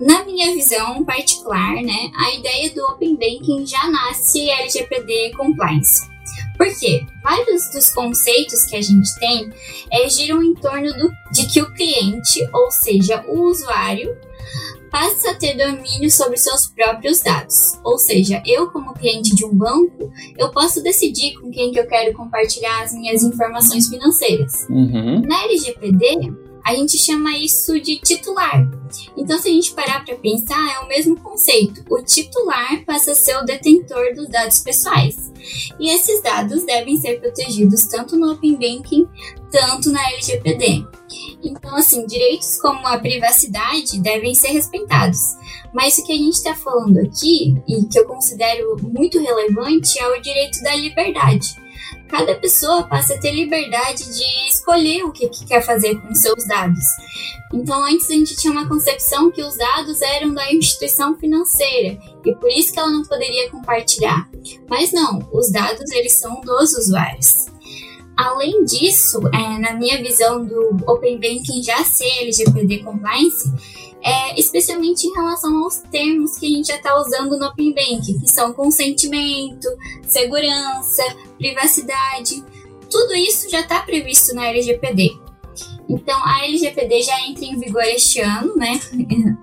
Na 0.00 0.24
minha 0.24 0.52
visão 0.54 1.04
particular, 1.04 1.74
né, 1.82 2.10
a 2.16 2.34
ideia 2.34 2.70
do 2.70 2.82
Open 2.84 3.16
Banking 3.16 3.66
já 3.66 3.88
nasce 3.88 4.50
LGPD 4.50 5.32
Compliance. 5.36 6.11
Por 6.56 6.66
quê? 6.78 7.04
Vários 7.22 7.70
dos 7.70 7.92
conceitos 7.92 8.64
que 8.64 8.76
a 8.76 8.82
gente 8.82 9.14
tem 9.18 9.50
é, 9.90 10.08
giram 10.08 10.42
em 10.42 10.54
torno 10.54 10.92
do, 10.92 11.10
de 11.32 11.46
que 11.46 11.60
o 11.60 11.72
cliente, 11.72 12.48
ou 12.52 12.70
seja, 12.70 13.24
o 13.26 13.42
usuário, 13.42 14.16
passa 14.92 15.30
a 15.30 15.34
ter 15.34 15.56
domínio 15.56 16.10
sobre 16.10 16.36
seus 16.36 16.66
próprios 16.66 17.20
dados. 17.20 17.78
Ou 17.82 17.98
seja, 17.98 18.42
eu 18.46 18.70
como 18.70 18.92
cliente 18.92 19.34
de 19.34 19.44
um 19.44 19.54
banco, 19.54 20.12
eu 20.36 20.50
posso 20.50 20.82
decidir 20.82 21.32
com 21.40 21.50
quem 21.50 21.72
que 21.72 21.80
eu 21.80 21.86
quero 21.86 22.12
compartilhar 22.12 22.82
as 22.82 22.92
minhas 22.92 23.22
informações 23.22 23.88
financeiras. 23.88 24.52
Uhum. 24.68 25.22
Na 25.22 25.44
LGPD, 25.44 26.32
a 26.64 26.74
gente 26.74 26.98
chama 26.98 27.36
isso 27.36 27.80
de 27.80 27.98
titular. 27.98 28.68
Então, 29.16 29.38
se 29.38 29.48
a 29.48 29.52
gente 29.52 29.72
parar 29.72 30.04
para 30.04 30.16
pensar, 30.16 30.74
é 30.74 30.80
o 30.80 30.88
mesmo 30.88 31.18
conceito. 31.20 31.82
O 31.90 32.02
titular 32.02 32.84
passa 32.84 33.12
a 33.12 33.14
ser 33.14 33.36
o 33.36 33.44
detentor 33.44 34.14
dos 34.14 34.28
dados 34.28 34.58
pessoais. 34.58 35.32
E 35.80 35.90
esses 35.90 36.22
dados 36.22 36.64
devem 36.64 36.96
ser 36.96 37.20
protegidos 37.20 37.84
tanto 37.84 38.16
no 38.16 38.32
Open 38.32 38.52
Banking, 38.52 39.08
tanto 39.50 39.90
na 39.90 40.02
LGPD. 40.12 40.86
Então, 41.42 41.74
assim, 41.76 42.06
direitos 42.06 42.60
como 42.60 42.86
a 42.86 42.98
privacidade 42.98 43.98
devem 44.00 44.34
ser 44.34 44.48
respeitados. 44.48 45.18
Mas 45.74 45.98
o 45.98 46.04
que 46.04 46.12
a 46.12 46.16
gente 46.16 46.34
está 46.34 46.54
falando 46.54 46.98
aqui, 46.98 47.56
e 47.66 47.84
que 47.86 47.98
eu 47.98 48.06
considero 48.06 48.76
muito 48.82 49.18
relevante, 49.18 49.98
é 49.98 50.08
o 50.08 50.20
direito 50.20 50.62
da 50.62 50.76
liberdade 50.76 51.61
cada 52.12 52.34
pessoa 52.34 52.82
passa 52.82 53.14
a 53.14 53.18
ter 53.18 53.32
liberdade 53.32 54.04
de 54.04 54.46
escolher 54.46 55.02
o 55.02 55.10
que, 55.10 55.30
que, 55.30 55.46
quer 55.46 55.62
fazer 55.62 55.98
com 55.98 56.14
seus 56.14 56.46
dados. 56.46 56.84
Então, 57.54 57.82
antes 57.82 58.08
a 58.10 58.12
gente 58.12 58.36
tinha 58.36 58.52
uma 58.52 58.68
concepção 58.68 59.30
que 59.30 59.42
os 59.42 59.56
dados 59.56 60.02
eram 60.02 60.34
da 60.34 60.52
instituição 60.52 61.16
financeira 61.16 61.98
e 62.22 62.34
por 62.34 62.50
isso 62.50 62.70
que 62.70 62.78
ela 62.78 62.90
não 62.90 63.02
poderia 63.02 63.50
compartilhar. 63.50 64.28
Mas 64.68 64.92
não, 64.92 65.26
os 65.32 65.50
dados 65.50 65.90
eles 65.90 66.20
são 66.20 66.42
dos 66.42 66.74
usuários. 66.74 67.46
Além 68.16 68.64
disso, 68.64 69.20
é, 69.28 69.58
na 69.58 69.72
minha 69.74 69.98
visão 70.02 70.44
do 70.44 70.76
Open 70.86 71.16
Banking 71.16 71.62
já 71.62 71.82
ser 71.84 72.10
LGPD 72.22 72.80
Compliance, 72.80 73.50
é, 74.04 74.38
especialmente 74.38 75.06
em 75.06 75.14
relação 75.14 75.62
aos 75.62 75.78
termos 75.90 76.36
que 76.36 76.46
a 76.46 76.56
gente 76.56 76.68
já 76.68 76.76
está 76.76 76.98
usando 77.00 77.38
no 77.38 77.46
Open 77.46 77.72
Banking, 77.72 78.18
que 78.20 78.28
são 78.28 78.52
consentimento, 78.52 79.68
segurança, 80.06 81.02
privacidade. 81.38 82.44
Tudo 82.90 83.14
isso 83.14 83.48
já 83.48 83.60
está 83.60 83.80
previsto 83.80 84.34
na 84.34 84.48
LGPD. 84.48 85.16
Então, 85.88 86.18
a 86.24 86.44
LGPD 86.44 87.02
já 87.02 87.20
entra 87.26 87.44
em 87.44 87.58
vigor 87.58 87.82
este 87.82 88.20
ano, 88.20 88.56
né? 88.56 88.80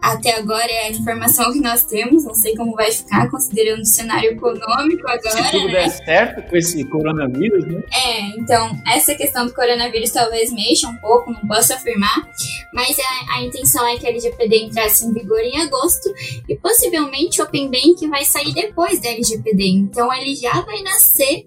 Até 0.02 0.36
agora 0.36 0.72
é 0.72 0.88
a 0.88 0.90
informação 0.90 1.52
que 1.52 1.60
nós 1.60 1.84
temos, 1.84 2.24
não 2.24 2.34
sei 2.34 2.56
como 2.56 2.74
vai 2.76 2.92
ficar, 2.92 3.30
considerando 3.30 3.82
o 3.82 3.86
cenário 3.86 4.32
econômico 4.32 5.08
agora. 5.08 5.44
Se 5.44 5.52
tudo 5.52 5.68
né? 5.68 5.74
der 5.74 5.90
certo 5.90 6.50
com 6.50 6.56
esse 6.56 6.84
coronavírus, 6.86 7.66
né? 7.66 7.82
É, 7.94 8.22
então, 8.40 8.72
essa 8.88 9.14
questão 9.16 9.46
do 9.46 9.54
coronavírus 9.54 10.12
talvez 10.12 10.52
mexa 10.52 10.88
um 10.88 10.96
pouco, 10.98 11.32
não 11.32 11.48
posso 11.48 11.74
afirmar, 11.74 12.30
mas 12.74 12.98
a, 13.00 13.38
a 13.38 13.44
intenção 13.44 13.86
é 13.88 13.98
que 13.98 14.08
a 14.08 14.10
LGPD 14.10 14.66
entrasse 14.66 15.06
em 15.06 15.14
vigor 15.14 15.40
em 15.40 15.62
agosto 15.62 16.10
e 16.48 16.56
possivelmente 16.56 17.42
o 17.42 17.46
Open 17.46 17.70
Bank 17.70 18.08
vai 18.08 18.24
sair 18.24 18.54
depois 18.54 19.02
da 19.02 19.10
LGPD, 19.10 19.64
então 19.66 20.12
ele 20.14 20.36
já 20.36 20.62
vai 20.62 20.82
nascer 20.82 21.46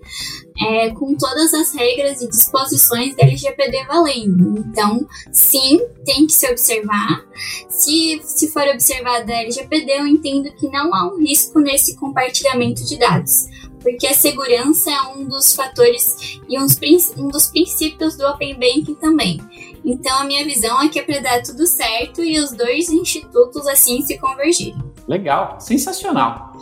é, 0.61 0.91
com 0.91 1.15
todas 1.15 1.53
as 1.55 1.75
regras 1.75 2.21
e 2.21 2.29
disposições 2.29 3.17
da 3.17 3.23
LGPD 3.23 3.85
valendo. 3.87 4.59
Então, 4.59 5.07
sim, 5.31 5.81
tem 6.05 6.27
que 6.27 6.33
se 6.33 6.49
observar. 6.51 7.25
Se, 7.69 8.21
se 8.25 8.49
for 8.51 8.67
observada 8.69 9.33
a 9.33 9.43
LGPD, 9.43 9.93
eu 9.93 10.07
entendo 10.07 10.53
que 10.53 10.69
não 10.69 10.95
há 10.95 11.07
um 11.07 11.19
risco 11.19 11.61
nesse 11.61 11.97
compartilhamento 11.97 12.85
de 12.85 12.99
dados, 12.99 13.47
porque 13.81 14.07
a 14.07 14.15
segurança 14.15 14.91
é 14.91 15.01
um 15.15 15.25
dos 15.25 15.55
fatores 15.55 16.39
e 16.49 16.59
uns, 16.59 16.79
um 17.17 17.29
dos 17.29 17.49
princípios 17.49 18.17
do 18.17 18.27
Open 18.27 18.55
Banking 18.55 18.95
também. 18.95 19.41
Então, 19.85 20.19
a 20.19 20.25
minha 20.25 20.45
visão 20.45 20.81
é 20.81 20.89
que 20.89 20.99
é 20.99 21.03
para 21.03 21.21
dar 21.21 21.43
tudo 21.43 21.67
certo 21.67 22.23
e 22.23 22.39
os 22.39 22.53
dois 22.53 22.89
institutos 22.89 23.67
assim 23.67 24.01
se 24.03 24.17
convergirem. 24.19 24.81
Legal, 25.09 25.61
sensacional. 25.61 26.57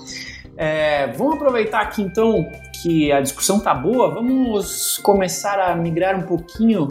É, 0.56 1.08
vamos 1.12 1.34
aproveitar 1.34 1.80
aqui 1.80 2.02
então 2.02 2.44
que 2.82 3.12
a 3.12 3.20
discussão 3.20 3.60
tá 3.60 3.74
boa, 3.74 4.12
vamos 4.12 4.98
começar 4.98 5.58
a 5.58 5.74
migrar 5.74 6.18
um 6.18 6.22
pouquinho 6.22 6.88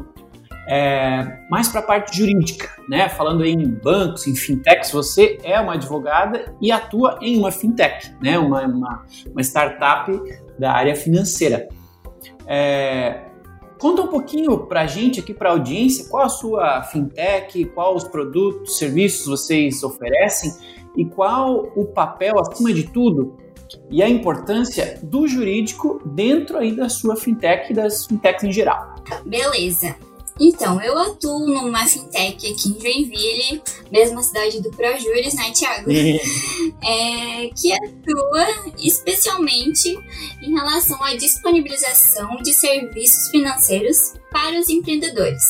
é, 0.67 1.39
mais 1.49 1.67
para 1.67 1.79
a 1.79 1.83
parte 1.83 2.15
jurídica, 2.15 2.69
né? 2.87 3.09
Falando 3.09 3.43
em 3.43 3.67
bancos, 3.67 4.27
em 4.27 4.35
fintechs, 4.35 4.91
você 4.91 5.39
é 5.43 5.59
uma 5.59 5.73
advogada 5.73 6.55
e 6.61 6.71
atua 6.71 7.17
em 7.21 7.39
uma 7.39 7.51
fintech, 7.51 8.13
né? 8.21 8.37
Uma, 8.37 8.61
uma, 8.67 9.05
uma 9.31 9.41
startup 9.41 10.11
da 10.59 10.71
área 10.71 10.95
financeira. 10.95 11.67
É, 12.45 13.21
conta 13.79 14.03
um 14.03 14.07
pouquinho 14.07 14.59
para 14.67 14.81
a 14.81 14.87
gente 14.87 15.19
aqui, 15.19 15.33
para 15.33 15.49
a 15.49 15.53
audiência, 15.53 16.07
qual 16.07 16.23
a 16.23 16.29
sua 16.29 16.83
fintech, 16.83 17.65
quais 17.65 18.03
os 18.03 18.09
produtos, 18.09 18.77
serviços 18.77 19.25
vocês 19.25 19.81
oferecem 19.81 20.53
e 20.95 21.03
qual 21.03 21.71
o 21.75 21.85
papel, 21.85 22.39
acima 22.39 22.71
de 22.71 22.83
tudo, 22.83 23.37
e 23.89 24.01
a 24.01 24.09
importância 24.09 24.99
do 25.03 25.27
jurídico 25.27 26.01
dentro 26.05 26.57
aí 26.57 26.75
da 26.75 26.89
sua 26.89 27.15
fintech 27.15 27.71
e 27.71 27.75
das 27.75 28.05
fintechs 28.05 28.43
em 28.43 28.51
geral. 28.51 28.95
Beleza. 29.25 29.95
Então, 30.39 30.81
eu 30.81 30.97
atuo 30.97 31.47
numa 31.47 31.85
fintech 31.85 32.51
aqui 32.51 32.69
em 32.69 32.79
Joinville, 32.79 33.61
mesma 33.91 34.23
cidade 34.23 34.61
do 34.61 34.71
ProJuris, 34.71 35.33
né, 35.33 35.51
Thiago? 35.51 35.91
é, 36.81 37.49
que 37.49 37.73
atua 37.73 38.47
especialmente 38.77 39.97
em 40.41 40.53
relação 40.53 41.03
à 41.03 41.13
disponibilização 41.15 42.37
de 42.37 42.53
serviços 42.53 43.29
financeiros 43.29 44.13
para 44.31 44.59
os 44.59 44.69
empreendedores. 44.69 45.43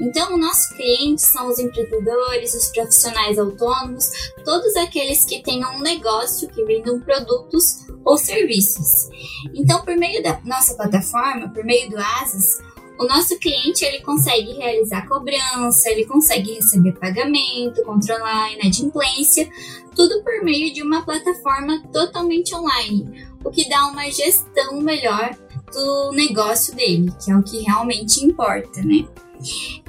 Então, 0.00 0.36
nossos 0.36 0.66
clientes 0.74 1.26
são 1.26 1.48
os 1.48 1.58
empreendedores, 1.58 2.54
os 2.54 2.68
profissionais 2.68 3.38
autônomos, 3.38 4.10
todos 4.44 4.74
aqueles 4.76 5.24
que 5.24 5.42
tenham 5.42 5.76
um 5.76 5.80
negócio 5.80 6.48
que 6.48 6.64
vendam 6.64 7.00
produtos 7.00 7.84
ou 8.04 8.18
serviços. 8.18 9.08
Então, 9.54 9.84
por 9.84 9.96
meio 9.96 10.22
da 10.22 10.40
nossa 10.44 10.74
plataforma, 10.74 11.48
por 11.50 11.64
meio 11.64 11.90
do 11.90 11.98
Asas, 11.98 12.58
o 12.98 13.06
nosso 13.06 13.38
cliente 13.38 13.84
ele 13.84 14.00
consegue 14.00 14.52
realizar 14.52 15.06
cobrança, 15.08 15.90
ele 15.90 16.04
consegue 16.04 16.54
receber 16.54 16.92
pagamento, 16.92 17.82
controlar 17.84 18.44
a 18.44 18.52
inadimplência, 18.52 19.48
tudo 19.94 20.22
por 20.22 20.42
meio 20.44 20.72
de 20.72 20.82
uma 20.82 21.04
plataforma 21.04 21.82
totalmente 21.92 22.54
online, 22.54 23.26
o 23.44 23.50
que 23.50 23.68
dá 23.68 23.86
uma 23.86 24.08
gestão 24.10 24.80
melhor 24.80 25.30
do 25.72 26.12
negócio 26.12 26.74
dele, 26.74 27.12
que 27.22 27.30
é 27.30 27.36
o 27.36 27.42
que 27.42 27.62
realmente 27.62 28.24
importa, 28.24 28.80
né? 28.82 29.06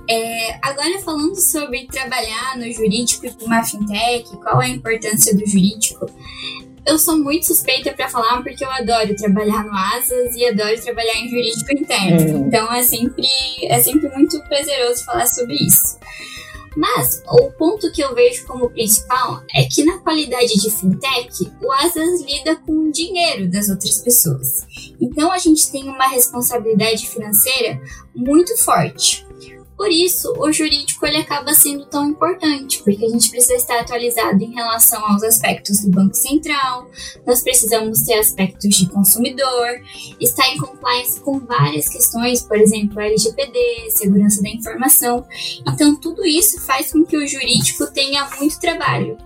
É, 0.09 0.59
agora 0.61 0.99
falando 0.99 1.35
sobre 1.35 1.87
trabalhar 1.87 2.57
no 2.57 2.71
jurídico 2.71 3.27
de 3.27 3.43
uma 3.43 3.63
fintech, 3.63 4.29
qual 4.37 4.61
é 4.61 4.65
a 4.65 4.69
importância 4.69 5.35
do 5.35 5.45
jurídico? 5.47 6.05
Eu 6.85 6.99
sou 6.99 7.17
muito 7.17 7.47
suspeita 7.47 7.93
para 7.93 8.09
falar 8.09 8.41
porque 8.43 8.63
eu 8.63 8.71
adoro 8.71 9.15
trabalhar 9.15 9.63
no 9.65 9.73
Asas 9.73 10.35
e 10.35 10.45
adoro 10.45 10.79
trabalhar 10.81 11.15
em 11.15 11.29
jurídico 11.29 11.71
interno. 11.73 12.21
Uhum. 12.21 12.47
Então 12.47 12.71
é 12.73 12.83
sempre, 12.83 13.27
é 13.63 13.79
sempre 13.81 14.09
muito 14.09 14.39
prazeroso 14.47 15.03
falar 15.03 15.27
sobre 15.27 15.55
isso. 15.55 15.97
Mas 16.75 17.23
o 17.27 17.51
ponto 17.51 17.91
que 17.91 18.03
eu 18.03 18.13
vejo 18.13 18.45
como 18.45 18.69
principal 18.69 19.41
é 19.55 19.63
que 19.63 19.83
na 19.85 19.97
qualidade 19.99 20.53
de 20.55 20.69
fintech, 20.69 21.51
o 21.61 21.71
Asas 21.71 22.21
lida 22.21 22.57
com 22.57 22.73
o 22.73 22.91
dinheiro 22.91 23.49
das 23.49 23.69
outras 23.69 23.99
pessoas. 23.99 24.67
Então 24.99 25.31
a 25.31 25.37
gente 25.37 25.71
tem 25.71 25.87
uma 25.87 26.07
responsabilidade 26.07 27.07
financeira 27.07 27.81
muito 28.13 28.57
forte. 28.57 29.24
Por 29.77 29.91
isso, 29.91 30.33
o 30.37 30.51
jurídico 30.51 31.05
ele 31.05 31.17
acaba 31.17 31.53
sendo 31.53 31.85
tão 31.85 32.09
importante, 32.09 32.81
porque 32.83 33.05
a 33.05 33.09
gente 33.09 33.29
precisa 33.29 33.55
estar 33.55 33.79
atualizado 33.79 34.41
em 34.41 34.53
relação 34.53 35.05
aos 35.05 35.21
aspectos 35.21 35.81
do 35.81 35.91
Banco 35.91 36.15
Central, 36.15 36.89
nós 37.25 37.43
precisamos 37.43 38.01
ter 38.01 38.15
aspectos 38.19 38.75
de 38.75 38.87
consumidor, 38.87 39.81
estar 40.19 40.47
em 40.49 40.57
compliance 40.57 41.19
com 41.19 41.39
várias 41.39 41.89
questões, 41.89 42.41
por 42.41 42.57
exemplo, 42.57 42.99
LGPD, 42.99 43.89
segurança 43.89 44.41
da 44.41 44.49
informação. 44.49 45.25
Então, 45.67 45.95
tudo 45.95 46.25
isso 46.25 46.59
faz 46.61 46.91
com 46.91 47.05
que 47.05 47.17
o 47.17 47.27
jurídico 47.27 47.85
tenha 47.91 48.29
muito 48.39 48.59
trabalho. 48.59 49.17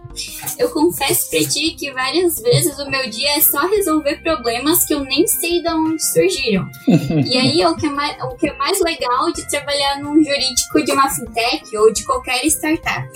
Eu 0.57 0.69
confesso 0.69 1.29
pra 1.29 1.39
ti 1.39 1.71
que 1.71 1.91
várias 1.91 2.39
vezes 2.39 2.77
o 2.79 2.89
meu 2.89 3.09
dia 3.09 3.37
é 3.37 3.41
só 3.41 3.67
resolver 3.67 4.21
problemas 4.21 4.85
que 4.85 4.93
eu 4.93 5.03
nem 5.03 5.25
sei 5.27 5.61
de 5.61 5.69
onde 5.69 6.03
surgiram. 6.03 6.69
e 6.87 7.37
aí 7.37 7.61
é 7.61 7.69
o 7.69 7.75
que 7.75 7.85
é 7.85 7.89
mais, 7.89 8.17
o 8.23 8.35
que 8.35 8.49
é 8.49 8.57
mais 8.57 8.79
legal 8.81 9.31
de 9.31 9.47
trabalhar 9.47 9.99
num 9.99 10.23
jurídico 10.23 10.83
de 10.83 10.91
uma 10.91 11.09
fintech 11.09 11.77
ou 11.77 11.93
de 11.93 12.03
qualquer 12.05 12.45
startup. 12.47 13.07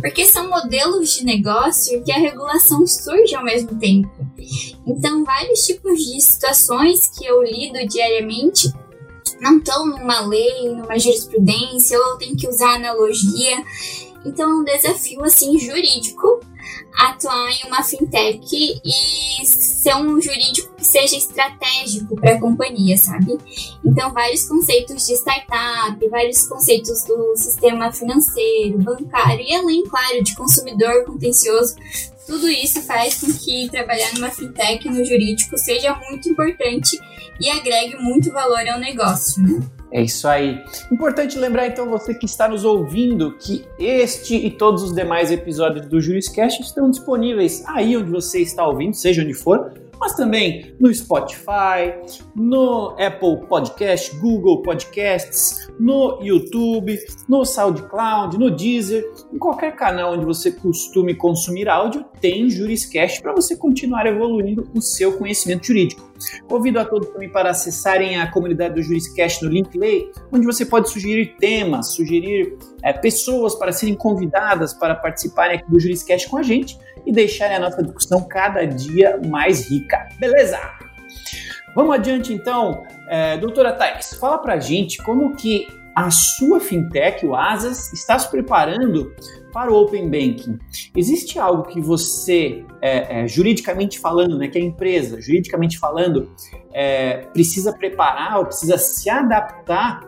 Porque 0.00 0.24
são 0.24 0.48
modelos 0.48 1.12
de 1.12 1.24
negócio 1.24 2.02
que 2.04 2.12
a 2.12 2.18
regulação 2.18 2.86
surge 2.86 3.34
ao 3.34 3.44
mesmo 3.44 3.78
tempo. 3.78 4.10
Então, 4.86 5.24
vários 5.24 5.60
tipos 5.60 5.98
de 5.98 6.20
situações 6.20 7.10
que 7.16 7.26
eu 7.26 7.42
lido 7.42 7.86
diariamente 7.88 8.72
não 9.40 9.58
estão 9.58 9.86
numa 9.86 10.20
lei, 10.20 10.68
numa 10.68 10.98
jurisprudência, 10.98 11.98
ou 11.98 12.12
eu 12.12 12.18
tenho 12.18 12.36
que 12.36 12.48
usar 12.48 12.76
analogia. 12.76 13.62
Então 14.28 14.50
é 14.50 14.54
um 14.54 14.64
desafio 14.64 15.24
assim 15.24 15.58
jurídico 15.58 16.40
atuar 16.98 17.50
em 17.50 17.66
uma 17.66 17.82
fintech 17.82 18.40
e 18.52 19.46
ser 19.46 19.94
um 19.94 20.20
jurídico 20.20 20.74
que 20.74 20.84
seja 20.84 21.16
estratégico 21.16 22.16
para 22.16 22.32
a 22.32 22.40
companhia, 22.40 22.96
sabe? 22.96 23.38
Então, 23.84 24.12
vários 24.12 24.46
conceitos 24.48 25.06
de 25.06 25.14
startup, 25.14 26.08
vários 26.08 26.46
conceitos 26.48 27.04
do 27.04 27.36
sistema 27.36 27.92
financeiro, 27.92 28.78
bancário 28.78 29.44
e 29.46 29.54
além, 29.54 29.84
claro, 29.84 30.22
de 30.22 30.34
consumidor 30.34 31.04
contencioso, 31.04 31.76
tudo 32.26 32.48
isso 32.48 32.82
faz 32.82 33.20
com 33.20 33.32
que 33.32 33.70
trabalhar 33.70 34.12
numa 34.14 34.30
fintech 34.30 34.86
no 34.88 35.04
jurídico 35.04 35.56
seja 35.56 35.94
muito 36.08 36.28
importante 36.28 36.98
e 37.40 37.48
agregue 37.48 37.96
muito 37.96 38.30
valor 38.32 38.68
ao 38.68 38.78
negócio, 38.78 39.42
né? 39.42 39.77
É 39.90 40.02
isso 40.02 40.28
aí. 40.28 40.62
Importante 40.92 41.38
lembrar 41.38 41.66
então 41.66 41.88
você 41.88 42.14
que 42.14 42.26
está 42.26 42.46
nos 42.46 42.64
ouvindo 42.64 43.36
que 43.38 43.64
este 43.78 44.36
e 44.36 44.50
todos 44.50 44.82
os 44.82 44.94
demais 44.94 45.30
episódios 45.30 45.86
do 45.86 46.00
Juriscast 46.00 46.62
estão 46.62 46.90
disponíveis 46.90 47.64
aí 47.66 47.96
onde 47.96 48.10
você 48.10 48.40
está 48.40 48.66
ouvindo, 48.66 48.94
seja 48.94 49.22
onde 49.22 49.34
for, 49.34 49.72
mas 50.00 50.14
também 50.14 50.74
no 50.78 50.92
Spotify, 50.94 51.94
no 52.34 52.96
Apple 52.98 53.46
Podcast, 53.48 54.16
Google 54.16 54.62
Podcasts, 54.62 55.68
no 55.78 56.20
YouTube, 56.22 56.98
no 57.28 57.44
SoundCloud, 57.44 58.38
no 58.38 58.50
Deezer, 58.50 59.04
em 59.32 59.38
qualquer 59.38 59.74
canal 59.76 60.14
onde 60.14 60.24
você 60.24 60.50
costume 60.52 61.14
consumir 61.14 61.68
áudio, 61.68 62.04
tem 62.20 62.48
Juriscast 62.50 63.22
para 63.22 63.32
você 63.32 63.56
continuar 63.56 64.06
evoluindo 64.06 64.68
o 64.74 64.80
seu 64.80 65.16
conhecimento 65.16 65.66
jurídico. 65.66 66.08
Convido 66.48 66.80
a 66.80 66.84
todos 66.84 67.08
também 67.10 67.30
para 67.30 67.50
acessarem 67.50 68.20
a 68.20 68.30
comunidade 68.30 68.74
do 68.74 68.82
Juriscast 68.82 69.44
no 69.44 69.50
Linkly, 69.50 70.10
onde 70.32 70.46
você 70.46 70.66
pode 70.66 70.90
sugerir 70.90 71.36
temas, 71.38 71.94
sugerir 71.94 72.56
é, 72.82 72.92
pessoas 72.92 73.54
para 73.54 73.72
serem 73.72 73.94
convidadas 73.94 74.74
para 74.74 74.94
participarem 74.94 75.58
aqui 75.58 75.70
do 75.70 75.80
Juriscast 75.80 76.28
com 76.28 76.38
a 76.38 76.42
gente 76.42 76.78
e 77.04 77.12
deixarem 77.12 77.56
a 77.56 77.60
nossa 77.60 77.82
discussão 77.82 78.22
cada 78.22 78.64
dia 78.66 79.20
mais 79.26 79.68
rica. 79.68 80.08
Beleza? 80.18 80.58
Vamos 81.74 81.94
adiante 81.94 82.32
então, 82.32 82.82
é, 83.08 83.36
doutora 83.36 83.72
Thais, 83.72 84.14
fala 84.14 84.38
pra 84.38 84.58
gente 84.58 84.98
como 85.02 85.36
que 85.36 85.66
a 85.94 86.10
sua 86.10 86.60
fintech, 86.60 87.26
o 87.26 87.34
Asas, 87.34 87.92
está 87.92 88.16
se 88.18 88.30
preparando 88.30 89.12
para 89.52 89.72
o 89.72 89.76
Open 89.76 90.04
Banking. 90.04 90.56
Existe 90.96 91.40
algo 91.40 91.64
que 91.64 91.80
você, 91.80 92.64
é, 92.80 93.22
é, 93.22 93.26
juridicamente 93.26 93.98
falando, 93.98 94.38
né, 94.38 94.46
que 94.46 94.56
a 94.56 94.60
empresa, 94.60 95.20
juridicamente 95.20 95.76
falando, 95.76 96.30
é, 96.72 97.26
precisa 97.32 97.72
preparar 97.72 98.38
ou 98.38 98.46
precisa 98.46 98.78
se 98.78 99.10
adaptar 99.10 100.00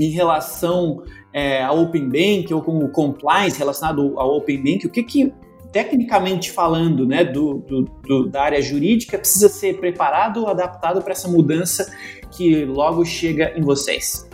em 0.00 0.10
relação 0.10 1.02
é, 1.32 1.62
ao 1.62 1.82
Open 1.82 2.08
Bank 2.08 2.52
ou 2.52 2.62
com 2.62 2.78
o 2.78 2.90
compliance 2.90 3.58
relacionado 3.58 4.18
ao 4.18 4.36
Open 4.36 4.62
Bank? 4.62 4.86
O 4.86 4.90
que, 4.90 5.02
que 5.02 5.32
tecnicamente 5.72 6.50
falando, 6.50 7.06
né, 7.06 7.24
do, 7.24 7.54
do, 7.58 7.82
do, 7.82 8.28
da 8.28 8.42
área 8.42 8.60
jurídica, 8.62 9.18
precisa 9.18 9.48
ser 9.48 9.78
preparado 9.78 10.40
ou 10.40 10.48
adaptado 10.48 11.02
para 11.02 11.12
essa 11.12 11.28
mudança 11.28 11.92
que 12.30 12.64
logo 12.64 13.04
chega 13.04 13.52
em 13.56 13.62
vocês? 13.62 14.26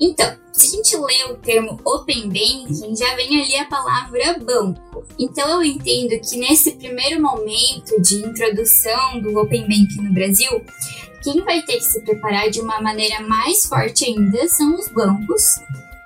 Então, 0.00 0.32
se 0.52 0.66
a 0.66 0.70
gente 0.70 0.96
lê 0.96 1.32
o 1.32 1.36
termo 1.36 1.80
Open 1.84 2.28
Banking, 2.28 2.94
já 2.96 3.16
vem 3.16 3.42
ali 3.42 3.56
a 3.56 3.64
palavra 3.66 4.38
banco. 4.38 5.04
Então, 5.18 5.50
eu 5.50 5.62
entendo 5.62 6.20
que 6.20 6.36
nesse 6.36 6.72
primeiro 6.76 7.20
momento 7.20 8.00
de 8.00 8.16
introdução 8.16 9.20
do 9.20 9.36
Open 9.38 9.62
Banking 9.62 10.02
no 10.02 10.12
Brasil, 10.12 10.62
quem 11.22 11.44
vai 11.44 11.62
ter 11.62 11.74
que 11.74 11.84
se 11.84 12.00
preparar 12.02 12.48
de 12.48 12.60
uma 12.60 12.80
maneira 12.80 13.20
mais 13.20 13.66
forte 13.66 14.04
ainda 14.04 14.48
são 14.48 14.74
os 14.76 14.88
bancos, 14.88 15.42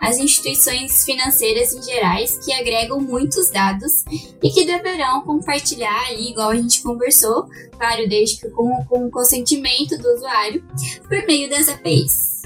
as 0.03 0.19
instituições 0.19 1.05
financeiras 1.05 1.73
em 1.73 1.81
gerais 1.81 2.37
que 2.45 2.53
agregam 2.53 3.01
muitos 3.01 3.49
dados 3.51 4.05
e 4.43 4.51
que 4.51 4.65
deverão 4.65 5.21
compartilhar 5.21 6.13
igual 6.15 6.51
a 6.51 6.57
gente 6.57 6.83
conversou, 6.83 7.49
claro, 7.79 8.09
desde 8.09 8.41
que 8.41 8.51
com, 8.51 8.85
com 8.87 9.07
o 9.07 9.11
consentimento 9.13 9.97
do 9.97 10.13
usuário, 10.13 10.65
por 11.09 11.25
meio 11.25 11.49
das 11.49 11.69
APIs. 11.69 12.43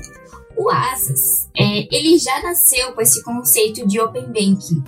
O 0.54 0.68
Asas, 0.68 1.48
é, 1.56 1.88
ele 1.90 2.18
já 2.18 2.42
nasceu 2.42 2.92
com 2.92 3.00
esse 3.00 3.22
conceito 3.24 3.86
de 3.86 3.98
Open 4.00 4.26
Banking. 4.26 4.84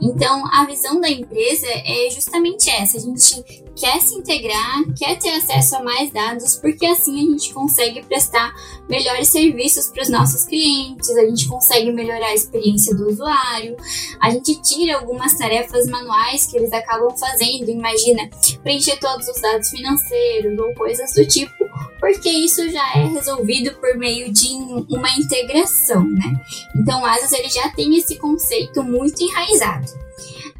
Então, 0.00 0.44
a 0.52 0.64
visão 0.64 1.00
da 1.00 1.10
empresa 1.10 1.66
é 1.66 2.08
justamente 2.10 2.70
essa: 2.70 2.96
a 2.96 3.00
gente 3.00 3.42
quer 3.78 4.00
se 4.00 4.14
integrar, 4.14 4.84
quer 4.96 5.16
ter 5.18 5.30
acesso 5.30 5.76
a 5.76 5.82
mais 5.82 6.10
dados, 6.10 6.56
porque 6.56 6.84
assim 6.84 7.16
a 7.16 7.30
gente 7.30 7.54
consegue 7.54 8.02
prestar 8.02 8.52
melhores 8.88 9.28
serviços 9.28 9.88
para 9.88 10.02
os 10.02 10.08
nossos 10.08 10.44
clientes, 10.44 11.08
a 11.10 11.24
gente 11.26 11.46
consegue 11.46 11.92
melhorar 11.92 12.26
a 12.26 12.34
experiência 12.34 12.94
do 12.94 13.08
usuário, 13.08 13.76
a 14.20 14.30
gente 14.30 14.60
tira 14.62 14.96
algumas 14.96 15.34
tarefas 15.34 15.86
manuais 15.86 16.46
que 16.46 16.56
eles 16.56 16.72
acabam 16.72 17.16
fazendo, 17.16 17.70
imagina, 17.70 18.28
preencher 18.62 18.98
todos 18.98 19.28
os 19.28 19.40
dados 19.40 19.68
financeiros 19.68 20.58
ou 20.58 20.74
coisas 20.74 21.12
do 21.12 21.24
tipo, 21.26 21.64
porque 22.00 22.28
isso 22.28 22.68
já 22.70 22.96
é 22.96 23.06
resolvido 23.06 23.74
por 23.74 23.96
meio 23.96 24.32
de 24.32 24.48
uma 24.90 25.10
integração, 25.16 26.04
né? 26.04 26.40
Então, 26.76 27.02
o 27.02 27.06
Asas 27.06 27.32
ele 27.32 27.48
já 27.48 27.68
tem 27.70 27.96
esse 27.96 28.16
conceito 28.16 28.82
muito 28.82 29.22
enraizado. 29.22 29.87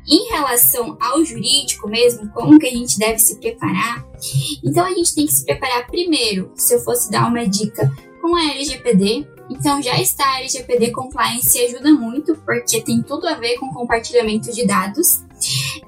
Em 0.08 0.28
relação 0.30 0.96
ao 1.00 1.22
jurídico 1.22 1.88
mesmo, 1.88 2.30
como 2.30 2.58
que 2.58 2.66
a 2.66 2.70
gente 2.70 2.98
deve 2.98 3.18
se 3.18 3.38
preparar? 3.38 4.06
Então, 4.64 4.86
a 4.86 4.90
gente 4.90 5.14
tem 5.14 5.26
que 5.26 5.32
se 5.32 5.44
preparar 5.44 5.86
primeiro, 5.86 6.50
se 6.54 6.74
eu 6.74 6.80
fosse 6.80 7.10
dar 7.10 7.28
uma 7.28 7.46
dica, 7.46 7.90
com 8.22 8.34
a 8.34 8.52
LGPD. 8.52 9.26
Então, 9.50 9.82
já 9.82 10.00
está 10.00 10.24
a 10.34 10.40
LGPD 10.40 10.92
Compliance 10.92 11.58
ajuda 11.58 11.92
muito, 11.92 12.34
porque 12.36 12.80
tem 12.80 13.02
tudo 13.02 13.26
a 13.28 13.34
ver 13.34 13.58
com 13.58 13.72
compartilhamento 13.72 14.50
de 14.52 14.66
dados. 14.66 15.22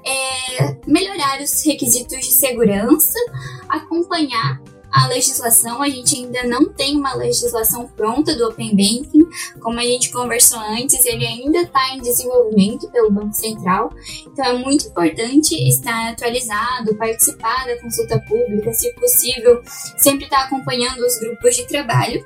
É, 0.05 0.77
melhorar 0.87 1.41
os 1.41 1.65
requisitos 1.65 2.19
de 2.19 2.33
segurança, 2.33 3.19
acompanhar 3.67 4.61
a 4.91 5.07
legislação, 5.07 5.81
a 5.81 5.89
gente 5.89 6.15
ainda 6.15 6.43
não 6.43 6.65
tem 6.65 6.97
uma 6.97 7.15
legislação 7.15 7.87
pronta 7.87 8.35
do 8.35 8.47
Open 8.47 8.71
Banking, 8.71 9.27
como 9.59 9.79
a 9.79 9.83
gente 9.83 10.11
conversou 10.11 10.59
antes, 10.59 11.05
ele 11.05 11.25
ainda 11.25 11.61
está 11.61 11.95
em 11.95 12.01
desenvolvimento 12.01 12.89
pelo 12.89 13.11
Banco 13.11 13.33
Central, 13.33 13.89
então 14.27 14.45
é 14.45 14.53
muito 14.53 14.87
importante 14.87 15.55
estar 15.67 16.09
atualizado, 16.09 16.95
participar 16.95 17.65
da 17.65 17.79
consulta 17.79 18.19
pública, 18.27 18.73
se 18.73 18.93
possível, 18.95 19.61
sempre 19.97 20.25
estar 20.25 20.45
acompanhando 20.45 20.99
os 21.05 21.17
grupos 21.19 21.55
de 21.55 21.67
trabalho, 21.67 22.25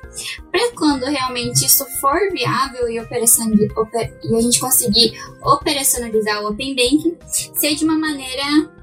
para 0.50 0.72
quando 0.72 1.04
realmente 1.04 1.64
isso 1.64 1.84
for 2.00 2.18
viável 2.32 2.88
e, 2.88 2.96
e 2.96 4.36
a 4.36 4.40
gente 4.40 4.60
conseguir 4.60 5.12
operacionalizar 5.42 6.42
o 6.42 6.48
Open 6.48 6.74
Banking, 6.74 7.16
ser 7.26 7.74
de 7.74 7.84
uma 7.84 7.98
maneira 7.98 8.75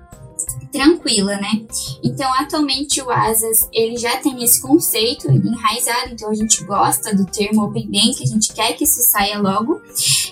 tranquila, 0.73 1.37
né? 1.37 1.65
Então, 2.03 2.27
atualmente 2.33 2.99
o 2.99 3.11
Asas, 3.11 3.69
ele 3.71 3.95
já 3.95 4.17
tem 4.17 4.43
esse 4.43 4.59
conceito 4.59 5.31
enraizado, 5.31 6.09
então 6.11 6.29
a 6.31 6.33
gente 6.33 6.63
gosta 6.63 7.15
do 7.15 7.25
termo 7.27 7.63
Open 7.63 7.85
Bank, 7.85 8.23
a 8.23 8.25
gente 8.25 8.51
quer 8.51 8.73
que 8.73 8.83
isso 8.83 8.99
saia 9.03 9.39
logo, 9.39 9.79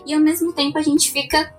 e 0.06 0.13
ao 0.13 0.19
mesmo 0.19 0.51
tempo 0.51 0.80
a 0.80 0.82
gente 0.82 1.12
fica 1.12 1.54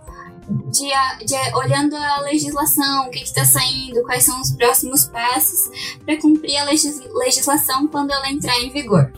de, 0.48 0.88
de, 1.24 1.56
olhando 1.56 1.94
a 1.94 2.22
legislação, 2.22 3.06
o 3.06 3.10
que 3.10 3.22
está 3.22 3.44
saindo, 3.44 4.02
quais 4.02 4.24
são 4.24 4.40
os 4.40 4.50
próximos 4.50 5.04
passos 5.04 5.70
para 6.04 6.20
cumprir 6.20 6.56
a 6.56 6.64
legis, 6.64 7.00
legislação 7.14 7.86
quando 7.86 8.10
ela 8.10 8.28
entrar 8.28 8.58
em 8.60 8.70
vigor. 8.70 9.12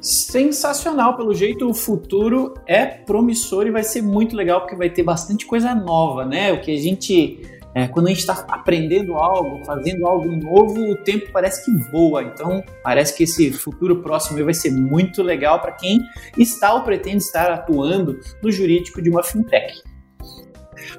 Sensacional, 0.00 1.16
pelo 1.16 1.34
jeito 1.34 1.68
o 1.68 1.74
futuro 1.74 2.54
é 2.66 2.86
promissor 2.86 3.66
e 3.66 3.70
vai 3.70 3.84
ser 3.84 4.02
muito 4.02 4.34
legal 4.34 4.60
porque 4.60 4.76
vai 4.76 4.90
ter 4.90 5.02
bastante 5.02 5.46
coisa 5.46 5.74
nova, 5.74 6.24
né? 6.24 6.52
O 6.52 6.60
que 6.60 6.72
a 6.72 6.80
gente 6.80 7.40
é, 7.74 7.88
quando 7.88 8.06
a 8.06 8.10
gente 8.10 8.20
está 8.20 8.44
aprendendo 8.48 9.14
algo, 9.14 9.64
fazendo 9.64 10.06
algo 10.06 10.30
novo, 10.30 10.90
o 10.90 10.96
tempo 10.96 11.30
parece 11.32 11.64
que 11.64 11.90
voa. 11.90 12.22
Então, 12.22 12.62
parece 12.82 13.16
que 13.16 13.24
esse 13.24 13.50
futuro 13.50 14.02
próximo 14.02 14.44
vai 14.44 14.54
ser 14.54 14.70
muito 14.70 15.22
legal 15.22 15.60
para 15.60 15.72
quem 15.72 16.00
está 16.36 16.74
ou 16.74 16.82
pretende 16.82 17.22
estar 17.22 17.50
atuando 17.50 18.18
no 18.42 18.52
jurídico 18.52 19.00
de 19.00 19.08
uma 19.08 19.22
fintech. 19.22 19.82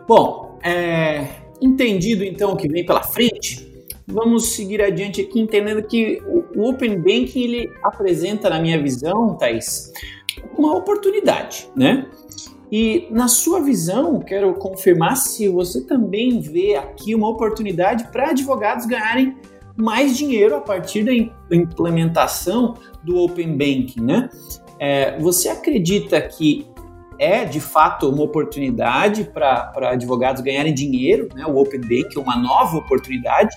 Bom, 0.07 0.57
é, 0.63 1.27
entendido 1.61 2.23
então 2.23 2.53
o 2.53 2.57
que 2.57 2.67
vem 2.67 2.85
pela 2.85 3.03
frente, 3.03 3.71
vamos 4.07 4.53
seguir 4.53 4.81
adiante 4.81 5.21
aqui 5.21 5.39
entendendo 5.39 5.83
que 5.83 6.21
o 6.55 6.69
Open 6.69 6.97
Banking 6.97 7.43
ele 7.43 7.71
apresenta, 7.83 8.49
na 8.49 8.59
minha 8.59 8.81
visão, 8.81 9.37
Thais, 9.37 9.91
uma 10.57 10.75
oportunidade, 10.75 11.69
né? 11.75 12.07
E 12.75 13.07
na 13.11 13.27
sua 13.27 13.61
visão, 13.61 14.19
quero 14.19 14.51
confirmar 14.55 15.15
se 15.15 15.47
você 15.47 15.81
também 15.81 16.39
vê 16.39 16.75
aqui 16.75 17.13
uma 17.13 17.29
oportunidade 17.29 18.05
para 18.11 18.31
advogados 18.31 18.87
ganharem 18.87 19.37
mais 19.77 20.17
dinheiro 20.17 20.55
a 20.55 20.59
partir 20.59 21.03
da 21.03 21.13
implementação 21.55 22.73
do 23.03 23.15
Open 23.19 23.51
Banking, 23.55 24.01
né? 24.01 24.27
É, 24.79 25.19
você 25.19 25.49
acredita 25.49 26.19
que 26.19 26.65
é 27.19 27.45
de 27.45 27.59
fato 27.59 28.09
uma 28.09 28.23
oportunidade 28.23 29.25
para 29.25 29.71
advogados 29.91 30.41
ganharem 30.41 30.73
dinheiro, 30.73 31.29
né? 31.35 31.45
o 31.45 31.55
Open 31.55 31.79
Banking 31.79 32.17
é 32.17 32.19
uma 32.19 32.35
nova 32.35 32.77
oportunidade. 32.77 33.55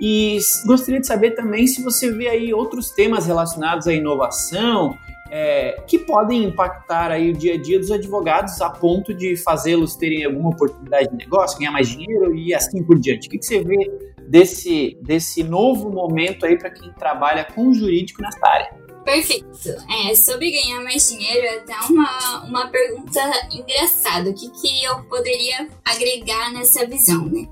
E 0.00 0.40
gostaria 0.66 1.00
de 1.00 1.06
saber 1.06 1.36
também 1.36 1.68
se 1.68 1.84
você 1.84 2.10
vê 2.10 2.26
aí 2.26 2.52
outros 2.52 2.90
temas 2.90 3.28
relacionados 3.28 3.86
à 3.86 3.92
inovação, 3.92 4.98
é, 5.30 5.82
que 5.86 5.98
podem 5.98 6.44
impactar 6.44 7.10
aí 7.10 7.30
o 7.30 7.32
dia 7.32 7.54
a 7.54 7.62
dia 7.62 7.78
dos 7.78 7.90
advogados 7.90 8.60
a 8.60 8.70
ponto 8.70 9.12
de 9.14 9.36
fazê-los 9.36 9.96
terem 9.96 10.24
alguma 10.24 10.50
oportunidade 10.50 11.10
de 11.10 11.16
negócio, 11.16 11.58
ganhar 11.58 11.72
mais 11.72 11.88
dinheiro 11.88 12.34
e 12.34 12.54
assim 12.54 12.82
por 12.82 12.98
diante. 12.98 13.28
O 13.28 13.30
que, 13.30 13.38
que 13.38 13.46
você 13.46 13.62
vê 13.62 14.12
desse, 14.28 14.98
desse 15.02 15.42
novo 15.42 15.90
momento 15.90 16.46
aí 16.46 16.58
para 16.58 16.70
quem 16.70 16.92
trabalha 16.92 17.44
com 17.44 17.72
jurídico 17.72 18.22
nessa 18.22 18.46
área? 18.46 18.86
Perfeito. 19.06 19.68
É, 19.88 20.16
sobre 20.16 20.50
ganhar 20.50 20.82
mais 20.82 21.08
dinheiro, 21.08 21.46
é 21.46 21.58
até 21.58 21.74
uma, 21.88 22.44
uma 22.44 22.66
pergunta 22.66 23.20
engraçada. 23.52 24.30
O 24.30 24.34
que, 24.34 24.50
que 24.50 24.84
eu 24.84 25.00
poderia 25.04 25.68
agregar 25.84 26.52
nessa 26.52 26.84
visão, 26.84 27.24
né? 27.26 27.46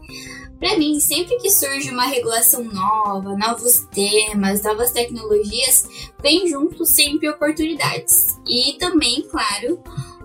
Para 0.65 0.79
mim, 0.79 0.99
sempre 0.99 1.37
que 1.37 1.51
surge 1.51 1.91
uma 1.91 2.07
regulação 2.07 2.65
nova, 2.65 3.37
novos 3.37 3.81
temas, 3.93 4.63
novas 4.63 4.93
tecnologias, 4.93 5.87
vem 6.23 6.49
junto 6.49 6.87
sempre 6.87 7.29
oportunidades. 7.29 8.41
E 8.49 8.79
também, 8.79 9.29
claro, 9.29 9.79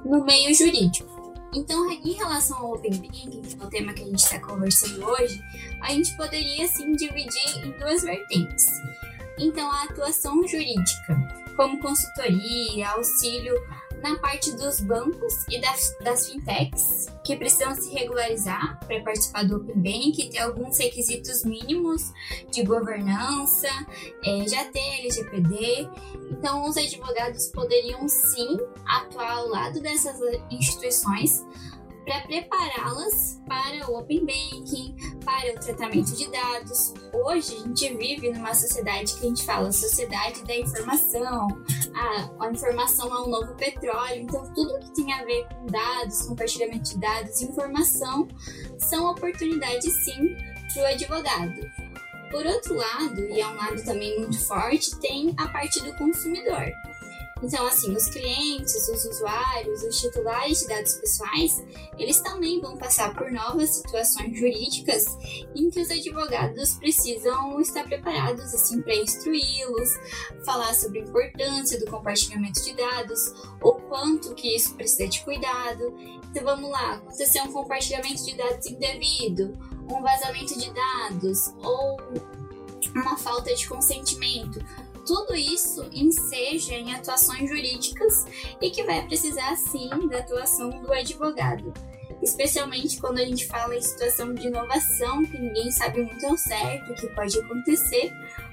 no 0.05 0.23
meio 0.23 0.55
jurídico. 0.55 1.33
Então, 1.53 1.91
em 1.91 2.13
relação 2.13 2.57
ao 2.57 2.75
Open 2.75 2.89
Banking, 2.89 3.41
que 3.41 3.61
é 3.61 3.65
o 3.65 3.69
tema 3.69 3.91
que 3.91 4.01
a 4.01 4.05
gente 4.05 4.19
está 4.19 4.39
conversando 4.39 5.05
hoje, 5.05 5.41
a 5.81 5.91
gente 5.91 6.15
poderia 6.15 6.65
sim 6.69 6.93
dividir 6.93 7.65
em 7.65 7.71
duas 7.77 8.01
vertentes. 8.03 8.65
Então, 9.37 9.69
a 9.69 9.83
atuação 9.83 10.47
jurídica, 10.47 11.17
como 11.57 11.81
consultoria, 11.81 12.91
auxílio 12.91 13.55
na 14.01 14.17
parte 14.17 14.51
dos 14.51 14.79
bancos 14.81 15.45
e 15.49 15.59
das, 15.59 15.95
das 16.01 16.29
fintechs, 16.29 17.07
que 17.23 17.35
precisam 17.35 17.75
se 17.75 17.93
regularizar 17.93 18.79
para 18.85 19.01
participar 19.03 19.45
do 19.45 19.57
Open 19.57 19.75
Bank, 19.75 20.29
ter 20.29 20.39
alguns 20.39 20.77
requisitos 20.77 21.43
mínimos 21.43 22.11
de 22.51 22.63
governança, 22.63 23.67
é, 24.23 24.47
já 24.47 24.65
ter 24.65 24.99
LGPD. 24.99 25.89
Então, 26.31 26.67
os 26.67 26.77
advogados 26.77 27.47
poderiam 27.47 28.07
sim 28.07 28.57
atuar 28.85 29.31
ao 29.31 29.47
lado 29.49 29.79
dessas 29.81 30.19
instituições 30.51 31.45
para 32.05 32.21
prepará-las 32.21 33.41
para 33.47 33.89
o 33.89 33.99
Open 33.99 34.25
Banking, 34.25 34.95
para 35.23 35.53
o 35.53 35.59
tratamento 35.59 36.15
de 36.15 36.29
dados. 36.31 36.93
Hoje 37.13 37.55
a 37.55 37.59
gente 37.59 37.93
vive 37.95 38.31
numa 38.31 38.53
sociedade 38.53 39.13
que 39.15 39.25
a 39.25 39.29
gente 39.29 39.45
fala 39.45 39.71
sociedade 39.71 40.43
da 40.43 40.55
informação, 40.55 41.47
a, 41.93 42.45
a 42.45 42.51
informação 42.51 43.07
é 43.15 43.21
um 43.21 43.29
novo 43.29 43.53
petróleo, 43.55 44.21
então 44.21 44.53
tudo 44.53 44.79
que 44.79 44.93
tem 44.93 45.13
a 45.13 45.23
ver 45.25 45.47
com 45.47 45.65
dados, 45.65 46.21
compartilhamento 46.23 46.91
de 46.91 46.99
dados, 46.99 47.41
informação, 47.41 48.27
são 48.77 49.09
oportunidades 49.11 49.93
sim 50.05 50.35
para 50.73 50.83
o 50.83 50.85
advogado. 50.87 51.89
Por 52.31 52.45
outro 52.45 52.75
lado, 52.75 53.21
e 53.21 53.41
é 53.41 53.47
um 53.47 53.55
lado 53.55 53.83
também 53.83 54.19
muito 54.19 54.39
forte, 54.45 54.99
tem 54.99 55.33
a 55.37 55.47
parte 55.47 55.81
do 55.81 55.93
consumidor. 55.95 56.71
Então, 57.41 57.65
assim, 57.65 57.95
os 57.95 58.05
clientes, 58.09 58.87
os 58.89 59.05
usuários, 59.05 59.83
os 59.83 59.99
titulares 59.99 60.59
de 60.59 60.67
dados 60.67 60.93
pessoais, 60.95 61.63
eles 61.97 62.19
também 62.21 62.59
vão 62.59 62.77
passar 62.77 63.13
por 63.15 63.31
novas 63.31 63.75
situações 63.75 64.37
jurídicas 64.37 65.05
em 65.55 65.69
que 65.69 65.79
os 65.79 65.89
advogados 65.89 66.73
precisam 66.75 67.59
estar 67.61 67.85
preparados, 67.85 68.53
assim, 68.53 68.81
para 68.81 68.95
instruí-los, 68.95 69.89
falar 70.45 70.73
sobre 70.73 70.99
a 70.99 71.03
importância 71.03 71.79
do 71.79 71.89
compartilhamento 71.89 72.61
de 72.61 72.75
dados, 72.75 73.33
o 73.61 73.73
quanto 73.73 74.35
que 74.35 74.55
isso 74.55 74.75
precisa 74.75 75.07
de 75.07 75.23
cuidado. 75.23 75.93
Então, 76.29 76.43
vamos 76.43 76.69
lá, 76.69 76.95
aconteceu 76.95 77.43
um 77.45 77.53
compartilhamento 77.53 78.25
de 78.25 78.35
dados 78.35 78.65
indevido, 78.67 79.57
um 79.89 80.01
vazamento 80.01 80.59
de 80.59 80.71
dados 80.71 81.53
ou 81.63 81.97
uma 82.95 83.17
falta 83.17 83.53
de 83.53 83.67
consentimento 83.67 84.59
tudo 85.05 85.35
isso 85.35 85.87
enseja 85.91 86.73
em 86.73 86.93
atuações 86.93 87.49
jurídicas 87.49 88.25
e 88.61 88.69
que 88.69 88.83
vai 88.83 89.05
precisar 89.05 89.55
sim 89.55 89.89
da 90.07 90.19
atuação 90.19 90.69
do 90.69 90.91
advogado. 90.93 91.73
Especialmente 92.21 92.99
quando 92.99 93.19
a 93.19 93.25
gente 93.25 93.47
fala 93.47 93.75
em 93.75 93.81
situação 93.81 94.33
de 94.33 94.47
inovação, 94.47 95.25
que 95.25 95.37
ninguém 95.37 95.71
sabe 95.71 96.01
muito 96.01 96.25
ao 96.25 96.37
certo 96.37 96.91
o 96.91 96.95
que 96.95 97.07
pode 97.07 97.39
acontecer, 97.39 98.11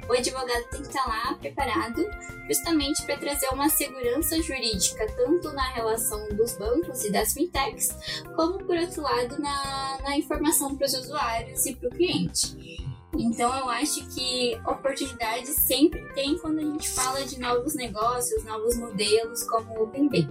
o 0.08 0.12
advogado 0.12 0.64
tem 0.70 0.82
que 0.82 0.86
estar 0.86 1.04
lá 1.04 1.34
preparado 1.34 2.08
justamente 2.46 3.02
para 3.04 3.16
trazer 3.16 3.48
uma 3.52 3.68
segurança 3.68 4.40
jurídica, 4.40 5.04
tanto 5.16 5.52
na 5.52 5.68
relação 5.72 6.28
dos 6.28 6.56
bancos 6.56 7.04
e 7.04 7.10
das 7.10 7.34
fintechs, 7.34 7.88
como 8.36 8.64
por 8.64 8.76
outro 8.76 9.02
lado 9.02 9.40
na, 9.40 9.98
na 10.02 10.16
informação 10.16 10.76
para 10.76 10.86
os 10.86 10.94
usuários 10.94 11.66
e 11.66 11.74
para 11.74 11.88
o 11.88 11.92
cliente. 11.92 12.85
Então 13.18 13.56
eu 13.56 13.68
acho 13.68 14.06
que 14.08 14.58
oportunidade 14.66 15.48
sempre 15.48 16.00
tem 16.14 16.38
quando 16.38 16.58
a 16.58 16.62
gente 16.62 16.90
fala 16.90 17.24
de 17.24 17.38
novos 17.38 17.74
negócios, 17.74 18.44
novos 18.44 18.76
modelos 18.76 19.42
como 19.44 19.78
o 19.78 19.84
Open 19.84 20.08
Bank. 20.08 20.28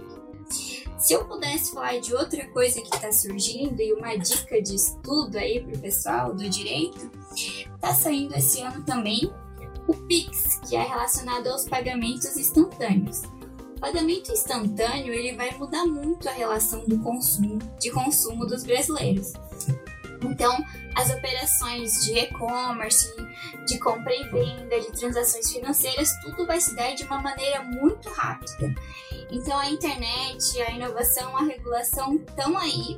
Se 0.98 1.12
eu 1.12 1.24
pudesse 1.24 1.72
falar 1.72 2.00
de 2.00 2.14
outra 2.14 2.46
coisa 2.48 2.80
que 2.80 2.94
está 2.94 3.12
surgindo 3.12 3.80
e 3.80 3.92
uma 3.92 4.16
dica 4.16 4.62
de 4.62 4.74
estudo 4.74 5.36
aí 5.36 5.60
para 5.60 5.76
o 5.76 5.78
pessoal 5.78 6.34
do 6.34 6.48
direito, 6.48 7.10
está 7.34 7.92
saindo 7.92 8.34
esse 8.34 8.60
ano 8.62 8.84
também 8.84 9.30
o 9.86 9.94
Pix, 9.94 10.58
que 10.68 10.74
é 10.74 10.82
relacionado 10.82 11.46
aos 11.48 11.68
pagamentos 11.68 12.36
instantâneos. 12.36 13.22
O 13.76 13.80
pagamento 13.80 14.32
instantâneo 14.32 15.12
ele 15.12 15.36
vai 15.36 15.56
mudar 15.56 15.86
muito 15.86 16.28
a 16.28 16.32
relação 16.32 16.84
do 16.86 16.98
consumo, 17.00 17.58
de 17.78 17.90
consumo 17.90 18.46
dos 18.46 18.64
brasileiros. 18.64 19.32
Então, 20.30 20.56
as 20.94 21.10
operações 21.10 22.04
de 22.04 22.18
e-commerce, 22.18 23.14
de 23.66 23.78
compra 23.78 24.14
e 24.14 24.24
venda, 24.30 24.80
de 24.80 24.92
transações 24.92 25.52
financeiras, 25.52 26.10
tudo 26.22 26.46
vai 26.46 26.60
se 26.60 26.74
dar 26.74 26.94
de 26.94 27.04
uma 27.04 27.20
maneira 27.20 27.62
muito 27.62 28.08
rápida. 28.10 28.74
Então, 29.30 29.58
a 29.58 29.68
internet, 29.70 30.62
a 30.62 30.70
inovação, 30.70 31.36
a 31.36 31.42
regulação 31.42 32.14
estão 32.16 32.56
aí. 32.56 32.96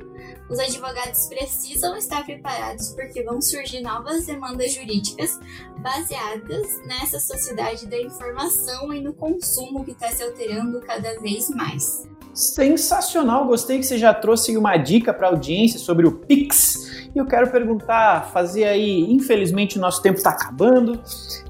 Os 0.49 0.59
advogados 0.59 1.25
precisam 1.27 1.95
estar 1.97 2.23
preparados 2.23 2.89
porque 2.89 3.23
vão 3.23 3.41
surgir 3.41 3.81
novas 3.81 4.25
demandas 4.25 4.73
jurídicas 4.73 5.39
baseadas 5.79 6.67
nessa 6.85 7.19
sociedade 7.19 7.87
da 7.87 7.99
informação 7.99 8.93
e 8.93 9.01
no 9.01 9.13
consumo 9.13 9.83
que 9.83 9.91
está 9.91 10.09
se 10.09 10.23
alterando 10.23 10.79
cada 10.81 11.19
vez 11.19 11.49
mais. 11.49 12.07
Sensacional, 12.33 13.45
gostei 13.45 13.79
que 13.79 13.85
você 13.85 13.97
já 13.97 14.13
trouxe 14.13 14.55
uma 14.55 14.77
dica 14.77 15.13
para 15.13 15.27
a 15.27 15.31
audiência 15.31 15.79
sobre 15.79 16.07
o 16.07 16.11
Pix 16.11 16.88
e 17.13 17.17
eu 17.17 17.25
quero 17.25 17.49
perguntar, 17.49 18.29
fazer 18.31 18.65
aí, 18.65 19.11
infelizmente 19.11 19.77
o 19.77 19.81
nosso 19.81 20.01
tempo 20.01 20.17
está 20.17 20.29
acabando. 20.29 20.99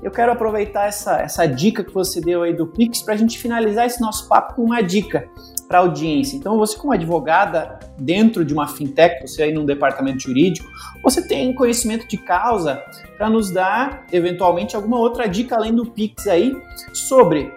Eu 0.01 0.09
quero 0.09 0.31
aproveitar 0.31 0.87
essa, 0.87 1.19
essa 1.19 1.45
dica 1.45 1.83
que 1.83 1.93
você 1.93 2.21
deu 2.21 2.43
aí 2.43 2.53
do 2.53 2.65
Pix 2.65 3.01
para 3.01 3.13
a 3.13 3.17
gente 3.17 3.37
finalizar 3.37 3.85
esse 3.85 3.99
nosso 3.99 4.27
papo 4.27 4.55
com 4.55 4.63
uma 4.63 4.81
dica 4.81 5.27
para 5.67 5.77
a 5.77 5.81
audiência. 5.81 6.35
Então, 6.35 6.57
você 6.57 6.75
como 6.75 6.93
advogada 6.93 7.77
dentro 7.97 8.43
de 8.43 8.53
uma 8.53 8.67
fintech, 8.67 9.21
você 9.21 9.43
aí 9.43 9.53
num 9.53 9.65
departamento 9.65 10.23
jurídico, 10.23 10.67
você 11.03 11.27
tem 11.27 11.53
conhecimento 11.53 12.07
de 12.07 12.17
causa 12.17 12.81
para 13.17 13.29
nos 13.29 13.51
dar 13.51 14.05
eventualmente 14.11 14.75
alguma 14.75 14.97
outra 14.97 15.27
dica 15.27 15.55
além 15.55 15.73
do 15.73 15.85
Pix 15.85 16.25
aí 16.25 16.59
sobre 16.91 17.53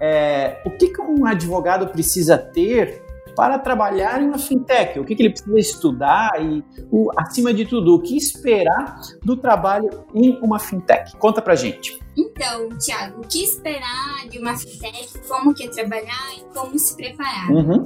é, 0.00 0.60
o 0.64 0.70
que, 0.70 0.88
que 0.88 1.00
um 1.00 1.24
advogado 1.24 1.86
precisa 1.88 2.36
ter 2.36 3.03
para 3.34 3.58
trabalhar 3.58 4.22
em 4.22 4.28
uma 4.28 4.38
fintech? 4.38 4.98
O 4.98 5.04
que, 5.04 5.14
que 5.14 5.22
ele 5.22 5.30
precisa 5.30 5.58
estudar 5.58 6.32
e, 6.40 6.64
o, 6.90 7.10
acima 7.16 7.52
de 7.52 7.64
tudo, 7.64 7.94
o 7.94 8.00
que 8.00 8.16
esperar 8.16 9.00
do 9.22 9.36
trabalho 9.36 10.04
em 10.14 10.38
uma 10.40 10.58
fintech? 10.58 11.16
Conta 11.16 11.42
pra 11.42 11.54
gente. 11.54 11.98
Então, 12.16 12.68
Thiago, 12.78 13.22
o 13.22 13.26
que 13.26 13.42
esperar 13.42 14.28
de 14.28 14.38
uma 14.38 14.56
fintech, 14.56 15.18
como 15.26 15.52
que 15.52 15.64
é 15.64 15.68
trabalhar 15.68 16.36
e 16.36 16.44
como 16.54 16.78
se 16.78 16.96
preparar? 16.96 17.50
Uhum. 17.50 17.84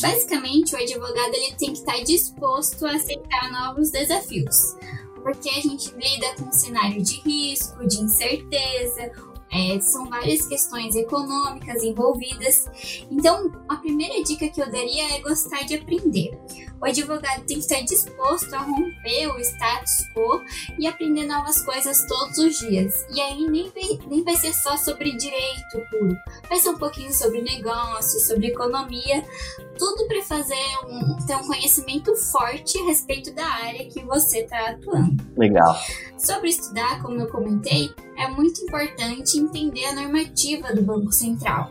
Basicamente, 0.00 0.74
o 0.74 0.78
advogado 0.78 1.34
ele 1.34 1.54
tem 1.56 1.72
que 1.72 1.78
estar 1.78 2.02
disposto 2.02 2.86
a 2.86 2.92
aceitar 2.92 3.50
novos 3.52 3.90
desafios. 3.90 4.76
porque 5.22 5.48
a 5.50 5.60
gente 5.60 5.92
lida 5.94 6.34
com 6.38 6.48
um 6.48 6.52
cenário 6.52 7.02
de 7.02 7.20
risco, 7.20 7.86
de 7.86 8.00
incerteza, 8.00 9.10
é, 9.50 9.80
são 9.80 10.08
várias 10.08 10.46
questões 10.46 10.94
econômicas 10.94 11.82
envolvidas. 11.82 12.64
Então, 13.10 13.52
a 13.68 13.76
primeira 13.76 14.22
dica 14.22 14.48
que 14.48 14.60
eu 14.60 14.70
daria 14.70 15.16
é 15.16 15.20
gostar 15.20 15.64
de 15.64 15.74
aprender. 15.74 16.38
O 16.80 16.84
advogado 16.84 17.44
tem 17.44 17.58
que 17.58 17.64
estar 17.64 17.80
disposto 17.80 18.54
a 18.54 18.58
romper 18.58 19.26
o 19.28 19.38
status 19.40 19.90
quo 20.14 20.40
e 20.78 20.86
aprender 20.86 21.26
novas 21.26 21.60
coisas 21.64 22.06
todos 22.06 22.38
os 22.38 22.58
dias. 22.58 22.94
E 23.12 23.20
aí 23.20 23.48
nem 23.48 23.68
vai, 23.70 24.06
nem 24.08 24.22
vai 24.22 24.36
ser 24.36 24.52
só 24.54 24.76
sobre 24.76 25.16
direito 25.16 25.80
puro, 25.90 26.16
vai 26.48 26.58
ser 26.58 26.70
um 26.70 26.78
pouquinho 26.78 27.12
sobre 27.12 27.42
negócio, 27.42 28.20
sobre 28.20 28.48
economia, 28.48 29.24
tudo 29.76 30.06
para 30.06 30.22
fazer 30.22 30.54
um, 30.86 31.16
ter 31.26 31.36
um 31.36 31.46
conhecimento 31.46 32.14
forte 32.14 32.78
a 32.78 32.84
respeito 32.84 33.34
da 33.34 33.46
área 33.46 33.88
que 33.88 34.04
você 34.04 34.40
está 34.40 34.70
atuando. 34.70 35.16
Legal. 35.36 35.76
Sobre 36.16 36.50
estudar, 36.50 37.02
como 37.02 37.20
eu 37.20 37.26
comentei, 37.26 37.90
é 38.18 38.28
muito 38.28 38.60
importante 38.60 39.38
entender 39.38 39.84
a 39.86 39.94
normativa 39.94 40.74
do 40.74 40.82
Banco 40.82 41.12
Central. 41.12 41.70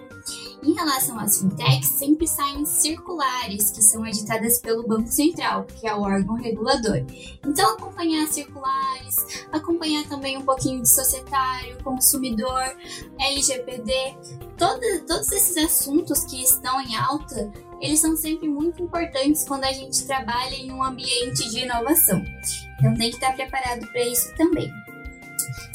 Em 0.63 0.73
relação 0.73 1.19
às 1.19 1.39
fintechs, 1.39 1.89
sempre 1.89 2.27
saem 2.27 2.65
circulares 2.65 3.71
que 3.71 3.81
são 3.81 4.05
editadas 4.05 4.59
pelo 4.59 4.87
Banco 4.87 5.09
Central, 5.09 5.65
que 5.65 5.87
é 5.87 5.93
o 5.93 6.01
órgão 6.01 6.35
regulador. 6.35 7.05
Então, 7.45 7.73
acompanhar 7.73 8.27
circulares, 8.27 9.45
acompanhar 9.51 10.07
também 10.07 10.37
um 10.37 10.41
pouquinho 10.41 10.81
de 10.81 10.89
societário, 10.89 11.77
consumidor, 11.83 12.75
LGPD, 13.19 13.93
todo, 14.57 14.81
todos 15.07 15.31
esses 15.31 15.57
assuntos 15.57 16.23
que 16.25 16.41
estão 16.41 16.81
em 16.81 16.95
alta, 16.95 17.51
eles 17.79 17.99
são 17.99 18.17
sempre 18.17 18.49
muito 18.49 18.81
importantes 18.81 19.45
quando 19.45 19.65
a 19.65 19.71
gente 19.71 20.05
trabalha 20.05 20.55
em 20.55 20.71
um 20.71 20.83
ambiente 20.83 21.49
de 21.49 21.59
inovação. 21.59 22.21
Então, 22.79 22.93
tem 22.95 23.09
que 23.09 23.17
estar 23.17 23.33
preparado 23.33 23.85
para 23.87 24.01
isso 24.01 24.33
também. 24.35 24.69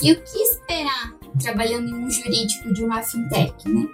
E 0.03 0.13
o 0.13 0.23
que 0.23 0.39
esperar 0.39 1.17
trabalhando 1.41 1.89
em 1.89 1.95
um 1.95 2.11
jurídico 2.11 2.73
de 2.75 2.85
uma 2.85 3.03
fintech, 3.03 3.69
né? 3.69 3.87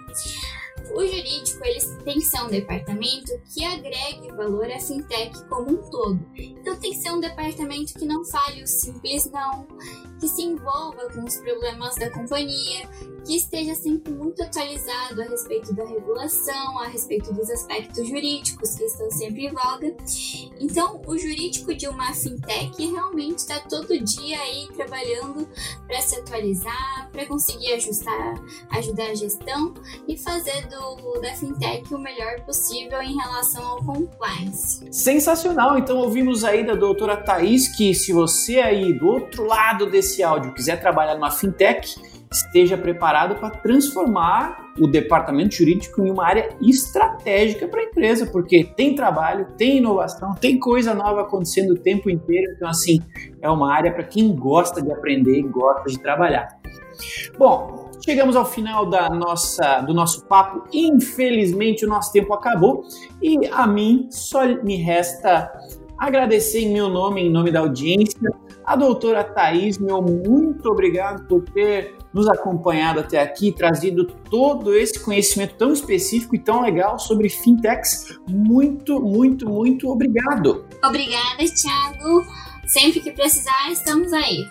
O 0.95 1.05
jurídico 1.05 1.63
ele 1.63 1.79
tem 2.03 2.15
que 2.15 2.25
ser 2.25 2.41
um 2.41 2.47
departamento 2.47 3.31
que 3.53 3.63
agregue 3.63 4.31
valor 4.35 4.65
à 4.71 4.79
fintech 4.79 5.31
como 5.47 5.71
um 5.71 5.89
todo. 5.89 6.19
Então 6.35 6.75
tem 6.79 6.91
que 6.91 6.97
ser 6.97 7.11
um 7.11 7.19
departamento 7.19 7.93
que 7.93 8.05
não 8.05 8.25
fale 8.25 8.63
o 8.63 8.67
simples 8.67 9.29
não, 9.31 9.67
que 10.19 10.27
se 10.27 10.41
envolva 10.41 11.09
com 11.13 11.23
os 11.23 11.37
problemas 11.37 11.95
da 11.95 12.09
companhia, 12.11 12.87
que 13.25 13.35
esteja 13.35 13.75
sempre 13.75 14.11
muito 14.13 14.41
atualizado 14.43 15.21
a 15.21 15.25
respeito 15.25 15.73
da 15.73 15.85
regulação, 15.85 16.79
a 16.79 16.87
respeito 16.87 17.33
dos 17.33 17.49
aspectos 17.49 18.07
jurídicos 18.07 18.75
que 18.75 18.83
estão 18.83 19.09
sempre 19.11 19.45
em 19.45 19.51
voga. 19.51 19.95
Então, 20.59 21.01
o 21.05 21.17
jurídico 21.17 21.73
de 21.73 21.87
uma 21.87 22.13
fintech 22.13 22.85
realmente 22.85 23.39
está 23.39 23.59
todo 23.59 23.97
dia 24.03 24.39
aí 24.39 24.67
trabalhando 24.75 25.47
para 25.87 26.01
se 26.01 26.15
atualizar, 26.19 27.09
para 27.11 27.25
conseguir 27.25 27.73
ajustar, 27.73 28.33
ajudar 28.71 29.11
a 29.11 29.15
gestão 29.15 29.73
e 30.07 30.17
fazer 30.17 30.67
do, 30.67 31.19
da 31.21 31.33
fintech 31.35 31.93
o 31.93 31.99
melhor 31.99 32.41
possível 32.41 33.01
em 33.01 33.15
relação 33.15 33.63
ao 33.65 33.83
compliance. 33.83 34.87
Sensacional! 34.91 35.77
Então, 35.77 35.97
ouvimos 35.97 36.43
aí 36.43 36.65
da 36.65 36.75
doutora 36.75 37.15
Thaís 37.17 37.67
que 37.75 37.93
se 37.93 38.11
você 38.11 38.59
aí 38.59 38.93
do 38.93 39.07
outro 39.07 39.45
lado 39.45 39.89
desse 39.89 40.08
áudio 40.23 40.53
quiser 40.53 40.79
trabalhar 40.79 41.15
numa 41.15 41.31
fintech, 41.31 41.95
esteja 42.31 42.77
preparado 42.77 43.35
para 43.35 43.49
transformar 43.49 44.73
o 44.79 44.87
departamento 44.87 45.55
jurídico 45.55 46.01
em 46.05 46.11
uma 46.11 46.25
área 46.25 46.49
estratégica 46.61 47.67
para 47.67 47.81
a 47.81 47.83
empresa, 47.85 48.25
porque 48.27 48.63
tem 48.63 48.95
trabalho, 48.95 49.47
tem 49.57 49.77
inovação, 49.77 50.33
tem 50.35 50.59
coisa 50.59 50.93
nova 50.93 51.21
acontecendo 51.21 51.71
o 51.71 51.77
tempo 51.77 52.09
inteiro. 52.09 52.51
Então, 52.55 52.69
assim, 52.69 52.99
é 53.41 53.49
uma 53.49 53.73
área 53.73 53.91
para 53.91 54.03
quem 54.03 54.33
gosta 54.35 54.81
de 54.81 54.91
aprender 54.91 55.39
e 55.39 55.43
gosta 55.43 55.89
de 55.89 55.99
trabalhar. 55.99 56.59
Bom, 57.37 57.89
chegamos 58.03 58.35
ao 58.35 58.45
final 58.45 58.85
da 58.85 59.09
nossa, 59.09 59.81
do 59.81 59.93
nosso 59.93 60.25
papo. 60.25 60.63
Infelizmente, 60.71 61.85
o 61.85 61.89
nosso 61.89 62.11
tempo 62.11 62.33
acabou 62.33 62.83
e 63.21 63.47
a 63.47 63.65
mim 63.65 64.07
só 64.11 64.45
me 64.63 64.75
resta 64.75 65.51
agradecer 65.97 66.59
em 66.59 66.73
meu 66.73 66.89
nome, 66.89 67.21
em 67.21 67.29
nome 67.29 67.51
da 67.51 67.59
audiência, 67.59 68.19
a 68.69 68.75
doutora 68.75 69.23
Thais, 69.23 69.79
meu 69.79 69.99
muito 69.99 70.69
obrigado 70.69 71.25
por 71.27 71.43
ter 71.43 71.95
nos 72.13 72.29
acompanhado 72.29 72.99
até 72.99 73.19
aqui, 73.19 73.51
trazido 73.51 74.05
todo 74.05 74.75
esse 74.75 74.99
conhecimento 74.99 75.55
tão 75.55 75.73
específico 75.73 76.35
e 76.35 76.39
tão 76.39 76.61
legal 76.61 76.99
sobre 76.99 77.29
fintechs. 77.29 78.19
Muito, 78.29 79.01
muito, 79.01 79.49
muito 79.49 79.89
obrigado. 79.89 80.67
Obrigada, 80.83 81.37
Thiago. 81.37 82.23
Sempre 82.67 82.99
que 82.99 83.11
precisar, 83.11 83.71
estamos 83.71 84.13
aí. 84.13 84.45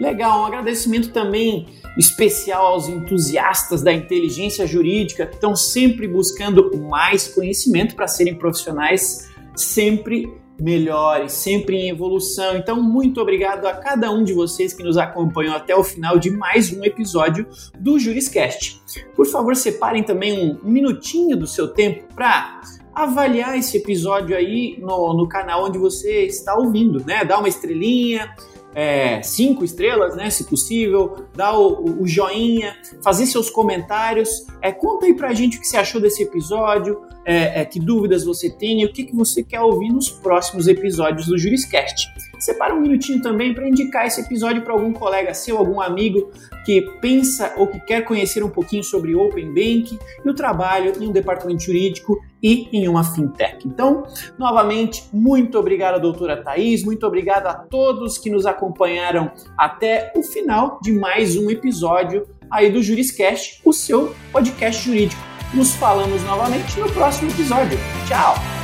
Legal, 0.00 0.40
um 0.40 0.46
agradecimento 0.46 1.12
também 1.12 1.68
especial 1.96 2.66
aos 2.66 2.88
entusiastas 2.88 3.84
da 3.84 3.92
inteligência 3.92 4.66
jurídica 4.66 5.26
que 5.26 5.36
estão 5.36 5.54
sempre 5.54 6.08
buscando 6.08 6.76
mais 6.76 7.28
conhecimento 7.28 7.94
para 7.94 8.08
serem 8.08 8.34
profissionais 8.34 9.32
sempre 9.54 10.42
melhores, 10.60 11.32
sempre 11.32 11.76
em 11.76 11.88
evolução. 11.90 12.56
Então, 12.56 12.82
muito 12.82 13.20
obrigado 13.20 13.66
a 13.66 13.72
cada 13.72 14.10
um 14.10 14.22
de 14.22 14.32
vocês 14.32 14.72
que 14.72 14.82
nos 14.82 14.96
acompanhou 14.96 15.54
até 15.54 15.74
o 15.74 15.84
final 15.84 16.18
de 16.18 16.30
mais 16.30 16.72
um 16.72 16.84
episódio 16.84 17.46
do 17.78 17.98
Juriscast. 17.98 18.80
Por 19.14 19.26
favor, 19.26 19.56
separem 19.56 20.02
também 20.02 20.38
um 20.38 20.58
minutinho 20.62 21.36
do 21.36 21.46
seu 21.46 21.68
tempo 21.68 22.04
para 22.14 22.60
avaliar 22.94 23.58
esse 23.58 23.76
episódio 23.76 24.36
aí 24.36 24.78
no, 24.80 25.14
no 25.14 25.28
canal 25.28 25.64
onde 25.64 25.78
você 25.78 26.24
está 26.26 26.54
ouvindo, 26.54 27.04
né? 27.04 27.24
Dá 27.24 27.38
uma 27.38 27.48
estrelinha, 27.48 28.32
é, 28.74 29.22
cinco 29.22 29.64
estrelas, 29.64 30.16
né, 30.16 30.28
se 30.30 30.44
possível, 30.44 31.26
dá 31.34 31.56
o, 31.56 32.02
o 32.02 32.06
joinha, 32.06 32.76
fazer 33.02 33.26
seus 33.26 33.48
comentários, 33.48 34.46
é, 34.60 34.72
conta 34.72 35.06
aí 35.06 35.14
pra 35.14 35.32
gente 35.32 35.58
o 35.58 35.60
que 35.60 35.66
você 35.66 35.76
achou 35.76 36.00
desse 36.00 36.22
episódio, 36.22 37.02
é, 37.24 37.60
é, 37.60 37.64
que 37.64 37.78
dúvidas 37.78 38.24
você 38.24 38.50
tem 38.50 38.82
e 38.82 38.84
o 38.84 38.92
que, 38.92 39.04
que 39.04 39.14
você 39.14 39.42
quer 39.42 39.60
ouvir 39.60 39.90
nos 39.90 40.10
próximos 40.10 40.66
episódios 40.68 41.26
do 41.26 41.38
Juriscast. 41.38 42.08
Separa 42.44 42.74
um 42.74 42.80
minutinho 42.80 43.22
também 43.22 43.54
para 43.54 43.66
indicar 43.66 44.06
esse 44.06 44.20
episódio 44.20 44.60
para 44.60 44.74
algum 44.74 44.92
colega 44.92 45.32
seu, 45.32 45.56
algum 45.56 45.80
amigo 45.80 46.30
que 46.66 46.82
pensa 47.00 47.54
ou 47.56 47.66
que 47.66 47.80
quer 47.80 48.04
conhecer 48.04 48.44
um 48.44 48.50
pouquinho 48.50 48.84
sobre 48.84 49.14
Open 49.14 49.46
Bank 49.46 49.98
e 50.22 50.28
o 50.28 50.34
trabalho 50.34 50.92
em 51.00 51.08
um 51.08 51.10
departamento 51.10 51.62
jurídico 51.62 52.20
e 52.42 52.68
em 52.70 52.86
uma 52.86 53.02
fintech. 53.02 53.66
Então, 53.66 54.02
novamente, 54.38 55.04
muito 55.10 55.58
obrigado, 55.58 55.98
doutora 55.98 56.36
Thais, 56.36 56.84
muito 56.84 57.06
obrigado 57.06 57.46
a 57.46 57.54
todos 57.54 58.18
que 58.18 58.28
nos 58.28 58.44
acompanharam 58.44 59.32
até 59.56 60.12
o 60.14 60.22
final 60.22 60.78
de 60.82 60.92
mais 60.92 61.38
um 61.38 61.50
episódio 61.50 62.28
aí 62.50 62.70
do 62.70 62.82
Juriscast, 62.82 63.62
o 63.64 63.72
seu 63.72 64.14
podcast 64.30 64.84
jurídico. 64.84 65.22
Nos 65.54 65.74
falamos 65.76 66.22
novamente 66.24 66.78
no 66.78 66.92
próximo 66.92 67.30
episódio. 67.30 67.78
Tchau! 68.06 68.63